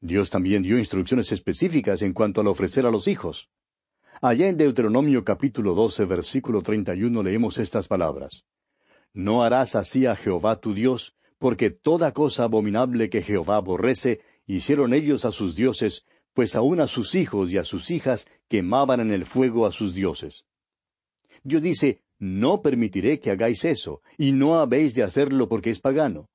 Dios 0.00 0.30
también 0.30 0.62
dio 0.62 0.78
instrucciones 0.78 1.32
específicas 1.32 2.00
en 2.02 2.12
cuanto 2.12 2.42
al 2.42 2.46
ofrecer 2.46 2.86
a 2.86 2.92
los 2.92 3.08
hijos. 3.08 3.50
Allá 4.22 4.46
en 4.46 4.56
Deuteronomio 4.56 5.24
capítulo 5.24 5.74
doce, 5.74 6.04
versículo 6.04 6.62
treinta 6.62 6.94
y 6.94 7.02
uno 7.02 7.24
leemos 7.24 7.58
estas 7.58 7.88
palabras. 7.88 8.44
No 9.18 9.42
harás 9.42 9.74
así 9.74 10.06
a 10.06 10.14
Jehová 10.14 10.60
tu 10.60 10.74
Dios, 10.74 11.16
porque 11.38 11.70
toda 11.70 12.12
cosa 12.12 12.44
abominable 12.44 13.10
que 13.10 13.20
Jehová 13.20 13.56
aborrece, 13.56 14.20
hicieron 14.46 14.94
ellos 14.94 15.24
a 15.24 15.32
sus 15.32 15.56
dioses, 15.56 16.06
pues 16.34 16.54
aun 16.54 16.78
a 16.78 16.86
sus 16.86 17.16
hijos 17.16 17.52
y 17.52 17.58
a 17.58 17.64
sus 17.64 17.90
hijas 17.90 18.28
quemaban 18.46 19.00
en 19.00 19.10
el 19.10 19.26
fuego 19.26 19.66
a 19.66 19.72
sus 19.72 19.92
dioses. 19.92 20.44
Dios 21.42 21.62
dice, 21.62 22.00
no 22.20 22.62
permitiré 22.62 23.18
que 23.18 23.32
hagáis 23.32 23.64
eso, 23.64 24.02
y 24.16 24.30
no 24.30 24.60
habéis 24.60 24.94
de 24.94 25.02
hacerlo 25.02 25.48
porque 25.48 25.70
es 25.70 25.80
pagano. 25.80 26.28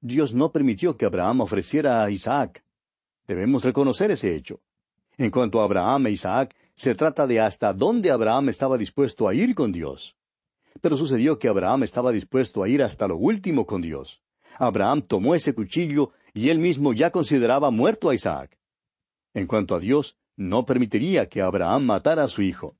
Dios 0.00 0.34
no 0.34 0.50
permitió 0.50 0.96
que 0.96 1.06
Abraham 1.06 1.42
ofreciera 1.42 2.02
a 2.02 2.10
Isaac. 2.10 2.64
Debemos 3.28 3.62
reconocer 3.62 4.10
ese 4.10 4.34
hecho. 4.34 4.58
En 5.16 5.30
cuanto 5.30 5.60
a 5.60 5.64
Abraham 5.64 6.08
e 6.08 6.10
Isaac, 6.10 6.56
se 6.74 6.96
trata 6.96 7.28
de 7.28 7.38
hasta 7.38 7.72
dónde 7.72 8.10
Abraham 8.10 8.48
estaba 8.48 8.76
dispuesto 8.76 9.28
a 9.28 9.34
ir 9.34 9.54
con 9.54 9.70
Dios. 9.70 10.16
Pero 10.80 10.96
sucedió 10.96 11.38
que 11.38 11.48
Abraham 11.48 11.82
estaba 11.82 12.12
dispuesto 12.12 12.62
a 12.62 12.68
ir 12.68 12.82
hasta 12.82 13.08
lo 13.08 13.16
último 13.16 13.66
con 13.66 13.82
Dios. 13.82 14.22
Abraham 14.58 15.02
tomó 15.02 15.34
ese 15.34 15.54
cuchillo 15.54 16.10
y 16.34 16.50
él 16.50 16.58
mismo 16.58 16.92
ya 16.92 17.10
consideraba 17.10 17.70
muerto 17.70 18.10
a 18.10 18.14
Isaac. 18.14 18.58
En 19.34 19.46
cuanto 19.46 19.74
a 19.74 19.80
Dios, 19.80 20.16
no 20.36 20.64
permitiría 20.64 21.28
que 21.28 21.42
Abraham 21.42 21.84
matara 21.84 22.24
a 22.24 22.28
su 22.28 22.42
hijo. 22.42 22.76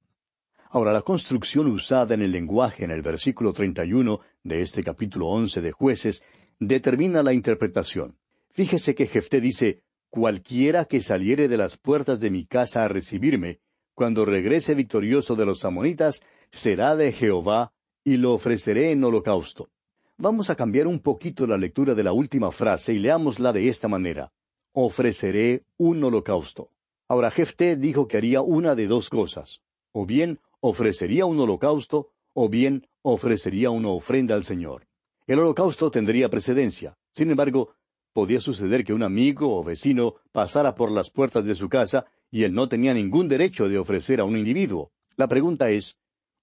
Ahora, 0.70 0.92
la 0.92 1.03
construcción 1.03 1.66
usada 1.66 2.14
en 2.14 2.22
el 2.22 2.31
lenguaje 2.31 2.85
en 2.85 2.90
el 2.90 3.03
versículo 3.03 3.53
31 3.53 4.20
de 4.44 4.62
este 4.62 4.85
capítulo 4.85 5.26
once 5.26 5.61
de 5.61 5.72
Jueces 5.72 6.22
determina 6.61 7.22
la 7.22 7.33
interpretación. 7.33 8.16
Fíjese 8.50 8.94
que 8.94 9.07
Jefté 9.07 9.40
dice, 9.40 9.83
cualquiera 10.11 10.85
que 10.85 11.00
saliere 11.00 11.48
de 11.48 11.57
las 11.57 11.76
puertas 11.76 12.20
de 12.20 12.31
mi 12.31 12.46
casa 12.46 12.85
a 12.85 12.88
recibirme, 12.88 13.61
cuando 13.94 14.24
regrese 14.24 14.74
victorioso 14.74 15.35
de 15.35 15.46
los 15.46 15.64
amonitas, 15.64 16.22
será 16.50 16.96
de 16.96 17.12
Jehová, 17.12 17.72
y 18.04 18.16
lo 18.16 18.34
ofreceré 18.34 18.90
en 18.92 19.04
holocausto. 19.04 19.68
Vamos 20.16 20.50
a 20.50 20.54
cambiar 20.54 20.86
un 20.86 20.98
poquito 20.98 21.46
la 21.46 21.56
lectura 21.56 21.94
de 21.94 22.04
la 22.04 22.12
última 22.12 22.50
frase 22.50 22.92
y 22.92 22.98
leámosla 22.98 23.52
de 23.52 23.68
esta 23.68 23.88
manera. 23.88 24.32
Ofreceré 24.72 25.64
un 25.78 26.02
holocausto. 26.04 26.70
Ahora 27.08 27.30
Jefté 27.30 27.76
dijo 27.76 28.06
que 28.06 28.18
haría 28.18 28.42
una 28.42 28.74
de 28.74 28.86
dos 28.86 29.08
cosas. 29.08 29.62
O 29.92 30.06
bien 30.06 30.38
ofrecería 30.60 31.24
un 31.24 31.40
holocausto, 31.40 32.10
o 32.34 32.48
bien 32.48 32.86
ofrecería 33.02 33.70
una 33.70 33.88
ofrenda 33.88 34.34
al 34.34 34.44
Señor. 34.44 34.86
El 35.26 35.38
holocausto 35.38 35.90
tendría 35.90 36.28
precedencia. 36.28 36.96
Sin 37.12 37.30
embargo, 37.30 37.74
podía 38.12 38.40
suceder 38.40 38.84
que 38.84 38.92
un 38.92 39.02
amigo 39.02 39.56
o 39.58 39.64
vecino 39.64 40.16
pasara 40.32 40.74
por 40.74 40.90
las 40.90 41.10
puertas 41.10 41.44
de 41.44 41.54
su 41.54 41.68
casa 41.68 42.06
y 42.30 42.44
él 42.44 42.54
no 42.54 42.68
tenía 42.68 42.94
ningún 42.94 43.28
derecho 43.28 43.68
de 43.68 43.78
ofrecer 43.78 44.20
a 44.20 44.24
un 44.24 44.36
individuo. 44.36 44.92
La 45.16 45.28
pregunta 45.28 45.70
es, 45.70 45.96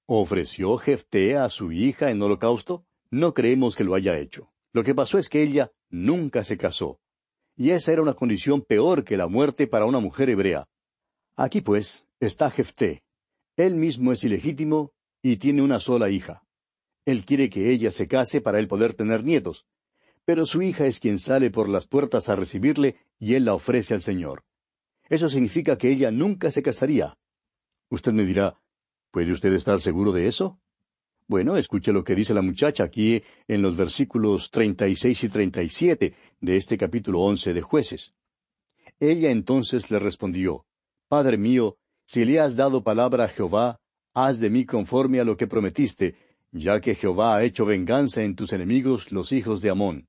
¿ofreció 0.08 0.78
Jefté 0.78 1.36
a 1.36 1.50
su 1.50 1.72
hija 1.72 2.10
en 2.10 2.22
holocausto? 2.22 2.86
No 3.12 3.34
creemos 3.34 3.76
que 3.76 3.84
lo 3.84 3.94
haya 3.94 4.18
hecho. 4.18 4.52
Lo 4.74 4.84
que 4.84 4.96
pasó 4.96 5.18
es 5.18 5.30
que 5.30 5.44
ella 5.44 5.72
nunca 5.90 6.44
se 6.44 6.58
casó. 6.58 7.00
Y 7.56 7.72
esa 7.72 7.92
era 7.92 8.02
una 8.02 8.14
condición 8.14 8.62
peor 8.62 9.04
que 9.04 9.18
la 9.18 9.28
muerte 9.28 9.68
para 9.68 9.86
una 9.86 10.00
mujer 10.00 10.30
hebrea. 10.30 10.68
Aquí 11.36 11.62
pues 11.62 12.08
está 12.20 12.50
Jefté. 12.50 13.04
Él 13.56 13.76
mismo 13.76 14.12
es 14.12 14.24
ilegítimo 14.24 14.92
y 15.22 15.38
tiene 15.38 15.62
una 15.62 15.80
sola 15.80 16.10
hija. 16.10 16.44
Él 17.06 17.26
quiere 17.26 17.50
que 17.50 17.72
ella 17.72 17.92
se 17.92 18.08
case 18.08 18.42
para 18.42 18.60
él 18.60 18.68
poder 18.68 18.94
tener 18.94 19.24
nietos. 19.24 19.66
Pero 20.26 20.46
su 20.46 20.62
hija 20.62 20.86
es 20.86 21.00
quien 21.00 21.20
sale 21.20 21.50
por 21.52 21.70
las 21.70 21.88
puertas 21.88 22.28
a 22.30 22.36
recibirle 22.36 22.98
y 23.18 23.36
él 23.36 23.46
la 23.46 23.54
ofrece 23.54 23.94
al 23.94 24.02
Señor. 24.02 24.44
Eso 25.10 25.30
significa 25.30 25.78
que 25.78 25.90
ella 25.90 26.12
nunca 26.12 26.52
se 26.52 26.62
casaría. 26.62 27.18
Usted 27.90 28.12
me 28.12 28.26
dirá, 28.26 28.60
¿puede 29.12 29.32
usted 29.32 29.54
estar 29.54 29.80
seguro 29.80 30.12
de 30.12 30.28
eso? 30.28 30.60
Bueno, 31.28 31.58
escuche 31.58 31.92
lo 31.92 32.04
que 32.04 32.16
dice 32.16 32.34
la 32.34 32.42
muchacha 32.42 32.86
aquí 32.86 33.22
en 33.48 33.62
los 33.62 33.76
versículos 33.76 34.50
treinta 34.50 34.88
y 34.88 34.96
seis 34.96 35.24
y 35.24 35.30
treinta 35.30 35.62
y 35.62 35.70
siete 35.70 36.14
de 36.40 36.56
este 36.56 36.78
capítulo 36.78 37.20
once 37.20 37.54
de 37.54 37.62
Jueces. 37.62 38.14
Ella 39.00 39.30
entonces 39.30 39.92
le 39.92 40.00
respondió, 40.00 40.66
Padre 41.10 41.38
mío, 41.38 41.78
si 42.06 42.24
le 42.24 42.40
has 42.40 42.56
dado 42.56 42.84
palabra 42.84 43.26
a 43.26 43.28
Jehová, 43.28 43.80
haz 44.14 44.40
de 44.40 44.50
mí 44.50 44.66
conforme 44.66 45.20
a 45.20 45.26
lo 45.26 45.36
que 45.36 45.48
prometiste, 45.48 46.16
ya 46.52 46.80
que 46.80 46.96
Jehová 46.96 47.36
ha 47.36 47.44
hecho 47.44 47.66
venganza 47.66 48.24
en 48.24 48.36
tus 48.36 48.54
enemigos 48.54 49.12
los 49.12 49.32
hijos 49.34 49.62
de 49.62 49.70
Amón. 49.70 50.08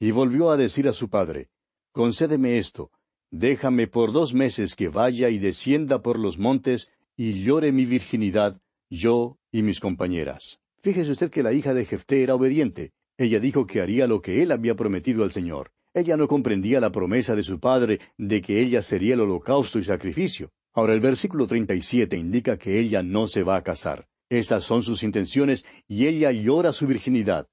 Y 0.00 0.10
volvió 0.10 0.50
a 0.50 0.56
decir 0.56 0.88
a 0.88 0.92
su 0.92 1.08
padre, 1.08 1.50
Concédeme 1.92 2.58
esto, 2.58 2.90
déjame 3.30 3.86
por 3.86 4.12
dos 4.12 4.34
meses 4.34 4.74
que 4.74 4.88
vaya 4.88 5.28
y 5.28 5.38
descienda 5.38 6.02
por 6.02 6.18
los 6.18 6.38
montes 6.38 6.88
y 7.16 7.42
llore 7.42 7.72
mi 7.72 7.84
virginidad, 7.84 8.60
yo 8.90 9.38
y 9.50 9.62
mis 9.62 9.80
compañeras. 9.80 10.60
Fíjese 10.82 11.12
usted 11.12 11.30
que 11.30 11.42
la 11.42 11.52
hija 11.52 11.74
de 11.74 11.84
Jefté 11.84 12.22
era 12.22 12.34
obediente. 12.34 12.92
Ella 13.18 13.38
dijo 13.38 13.66
que 13.66 13.80
haría 13.80 14.06
lo 14.06 14.20
que 14.20 14.42
él 14.42 14.50
había 14.50 14.74
prometido 14.74 15.22
al 15.22 15.32
Señor. 15.32 15.70
Ella 15.94 16.16
no 16.16 16.26
comprendía 16.26 16.80
la 16.80 16.90
promesa 16.90 17.36
de 17.36 17.42
su 17.42 17.60
padre 17.60 18.00
de 18.16 18.40
que 18.40 18.60
ella 18.60 18.82
sería 18.82 19.14
el 19.14 19.20
holocausto 19.20 19.78
y 19.78 19.84
sacrificio. 19.84 20.50
Ahora 20.72 20.94
el 20.94 21.00
versículo 21.00 21.46
treinta 21.46 21.74
y 21.74 21.82
siete 21.82 22.16
indica 22.16 22.56
que 22.56 22.80
ella 22.80 23.02
no 23.02 23.26
se 23.28 23.42
va 23.42 23.56
a 23.56 23.62
casar. 23.62 24.06
Esas 24.30 24.64
son 24.64 24.82
sus 24.82 25.02
intenciones 25.02 25.66
y 25.86 26.06
ella 26.06 26.32
llora 26.32 26.72
su 26.72 26.86
virginidad. 26.86 27.46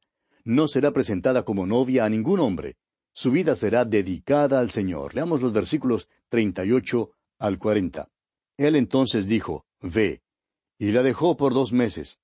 No 0.45 0.69
será 0.69 0.91
presentada 0.91 1.43
como 1.43 1.67
novia 1.67 2.05
a 2.05 2.09
ningún 2.09 2.39
hombre. 2.39 2.77
Su 3.13 3.31
vida 3.31 3.55
será 3.55 3.83
dedicada 3.83 4.59
al 4.59 4.69
Señor. 4.69 5.13
Leamos 5.13 5.41
los 5.41 5.51
versículos 5.51 6.07
38 6.29 7.11
al 7.39 7.59
40. 7.59 8.09
Él 8.59 8.75
entonces 8.75 9.25
dijo, 9.25 9.63
Ve, 9.79 10.21
y 10.77 10.91
la 10.91 11.01
dejó 11.01 11.37
por 11.37 11.53
dos 11.53 11.71
meses. 11.71 12.19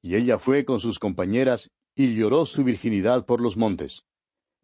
Y 0.00 0.16
ella 0.16 0.38
fue 0.38 0.64
con 0.64 0.80
sus 0.80 0.98
compañeras 0.98 1.72
y 1.94 2.14
lloró 2.14 2.46
su 2.46 2.64
virginidad 2.64 3.26
por 3.26 3.42
los 3.42 3.58
montes. 3.58 4.06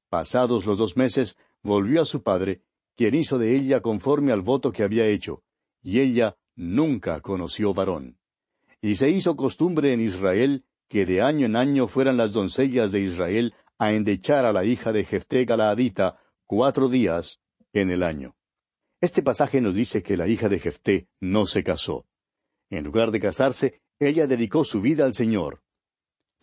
Pasados 0.09 0.64
los 0.64 0.78
dos 0.78 0.96
meses, 0.96 1.37
volvió 1.62 2.00
a 2.00 2.06
su 2.06 2.22
padre, 2.22 2.62
quien 2.96 3.14
hizo 3.14 3.37
de 3.37 3.54
ella 3.54 3.83
conforme 3.83 4.33
al 4.33 4.40
voto 4.40 4.72
que 4.72 4.83
había 4.83 5.06
hecho, 5.06 5.42
y 5.83 6.00
ella 6.00 6.38
nunca 6.56 7.20
conoció 7.20 7.74
varón. 7.74 8.18
Y 8.80 8.94
se 8.94 9.11
hizo 9.11 9.37
costumbre 9.37 9.92
en 9.92 10.00
Israel 10.00 10.64
que 10.88 11.04
de 11.04 11.20
año 11.20 11.44
en 11.44 11.54
año 11.54 11.87
fueran 11.87 12.16
las 12.16 12.33
doncellas 12.33 12.92
de 12.92 13.00
Israel 13.00 13.52
a 13.78 13.92
endechar 13.92 14.46
a 14.46 14.54
la 14.54 14.64
hija 14.64 14.90
de 14.90 15.04
Jefté 15.04 15.44
Galaadita 15.44 16.18
cuatro 16.46 16.88
días 16.88 17.40
en 17.74 17.90
el 17.90 18.02
año. 18.02 18.35
Este 19.00 19.22
pasaje 19.22 19.60
nos 19.60 19.74
dice 19.74 20.02
que 20.02 20.16
la 20.16 20.28
hija 20.28 20.48
de 20.48 20.58
Jefté 20.58 21.08
no 21.20 21.46
se 21.46 21.64
casó. 21.64 22.06
En 22.70 22.84
lugar 22.84 23.10
de 23.10 23.20
casarse, 23.20 23.80
ella 23.98 24.26
dedicó 24.26 24.64
su 24.64 24.80
vida 24.80 25.04
al 25.04 25.14
Señor. 25.14 25.62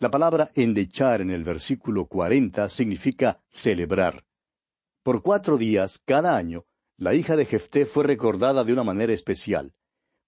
La 0.00 0.10
palabra 0.10 0.50
endechar 0.54 1.20
en 1.20 1.30
el 1.30 1.44
versículo 1.44 2.06
cuarenta 2.06 2.68
significa 2.68 3.40
celebrar. 3.48 4.24
Por 5.02 5.22
cuatro 5.22 5.56
días 5.56 6.00
cada 6.04 6.36
año, 6.36 6.66
la 6.96 7.14
hija 7.14 7.36
de 7.36 7.46
Jefté 7.46 7.86
fue 7.86 8.04
recordada 8.04 8.64
de 8.64 8.72
una 8.72 8.84
manera 8.84 9.12
especial 9.12 9.74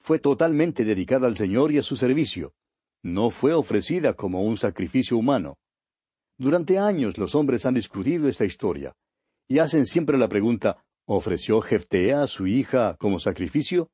fue 0.01 0.19
totalmente 0.19 0.85
dedicada 0.85 1.27
al 1.27 1.37
Señor 1.37 1.73
y 1.73 1.79
a 1.79 1.83
su 1.83 1.97
servicio. 1.97 2.55
No 3.03 3.31
fue 3.31 3.53
ofrecida 3.53 4.14
como 4.14 4.43
un 4.43 4.57
sacrificio 4.57 5.16
humano. 5.16 5.59
Durante 6.38 6.79
años 6.79 7.19
los 7.19 7.35
hombres 7.35 7.66
han 7.66 7.75
discutido 7.75 8.29
esta 8.29 8.45
historia 8.45 8.95
y 9.47 9.59
hacen 9.59 9.87
siempre 9.87 10.16
la 10.16 10.29
pregunta 10.29 10.85
¿ofreció 11.12 11.61
Jeftea 11.61 12.23
a 12.23 12.29
su 12.29 12.46
hija 12.46 12.96
como 12.96 13.18
sacrificio? 13.18 13.90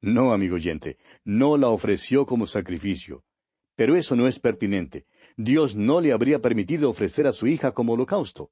No, 0.00 0.32
amigo 0.32 0.56
oyente, 0.56 0.98
no 1.24 1.56
la 1.56 1.68
ofreció 1.68 2.26
como 2.26 2.48
sacrificio. 2.48 3.22
Pero 3.76 3.94
eso 3.94 4.16
no 4.16 4.26
es 4.26 4.40
pertinente. 4.40 5.06
Dios 5.36 5.76
no 5.76 6.00
le 6.00 6.10
habría 6.10 6.40
permitido 6.40 6.90
ofrecer 6.90 7.28
a 7.28 7.32
su 7.32 7.46
hija 7.46 7.70
como 7.70 7.92
holocausto. 7.92 8.50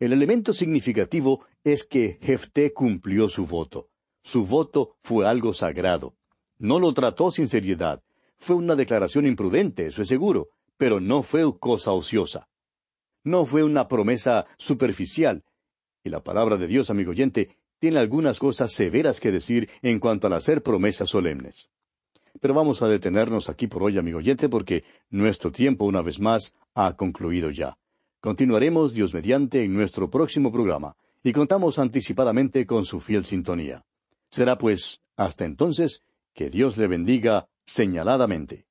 El 0.00 0.14
elemento 0.14 0.54
significativo 0.54 1.44
es 1.62 1.84
que 1.84 2.18
Jefté 2.22 2.72
cumplió 2.72 3.28
su 3.28 3.44
voto. 3.44 3.90
Su 4.22 4.46
voto 4.46 4.96
fue 5.02 5.26
algo 5.26 5.52
sagrado. 5.52 6.14
No 6.56 6.80
lo 6.80 6.94
trató 6.94 7.30
sin 7.30 7.50
seriedad. 7.50 8.02
Fue 8.38 8.56
una 8.56 8.76
declaración 8.76 9.26
imprudente, 9.26 9.88
eso 9.88 10.00
es 10.00 10.08
seguro, 10.08 10.48
pero 10.78 11.00
no 11.00 11.22
fue 11.22 11.44
cosa 11.58 11.92
ociosa. 11.92 12.48
No 13.24 13.44
fue 13.44 13.62
una 13.62 13.88
promesa 13.88 14.46
superficial. 14.56 15.44
Y 16.06 16.08
la 16.08 16.22
palabra 16.22 16.56
de 16.56 16.68
Dios, 16.68 16.88
amigo 16.88 17.10
oyente, 17.10 17.56
tiene 17.80 17.98
algunas 17.98 18.38
cosas 18.38 18.70
severas 18.70 19.18
que 19.18 19.32
decir 19.32 19.68
en 19.82 19.98
cuanto 19.98 20.28
al 20.28 20.34
hacer 20.34 20.62
promesas 20.62 21.08
solemnes. 21.08 21.68
Pero 22.40 22.54
vamos 22.54 22.80
a 22.80 22.86
detenernos 22.86 23.48
aquí 23.48 23.66
por 23.66 23.82
hoy, 23.82 23.98
amigo 23.98 24.18
oyente, 24.18 24.48
porque 24.48 24.84
nuestro 25.10 25.50
tiempo, 25.50 25.84
una 25.84 26.02
vez 26.02 26.20
más, 26.20 26.54
ha 26.76 26.94
concluido 26.94 27.50
ya. 27.50 27.76
Continuaremos, 28.20 28.94
Dios 28.94 29.14
mediante, 29.14 29.64
en 29.64 29.74
nuestro 29.74 30.08
próximo 30.08 30.52
programa, 30.52 30.94
y 31.24 31.32
contamos 31.32 31.76
anticipadamente 31.80 32.66
con 32.66 32.84
su 32.84 33.00
fiel 33.00 33.24
sintonía. 33.24 33.84
Será 34.30 34.58
pues 34.58 35.00
hasta 35.16 35.44
entonces 35.44 36.02
que 36.34 36.50
Dios 36.50 36.76
le 36.76 36.86
bendiga 36.86 37.48
señaladamente. 37.64 38.68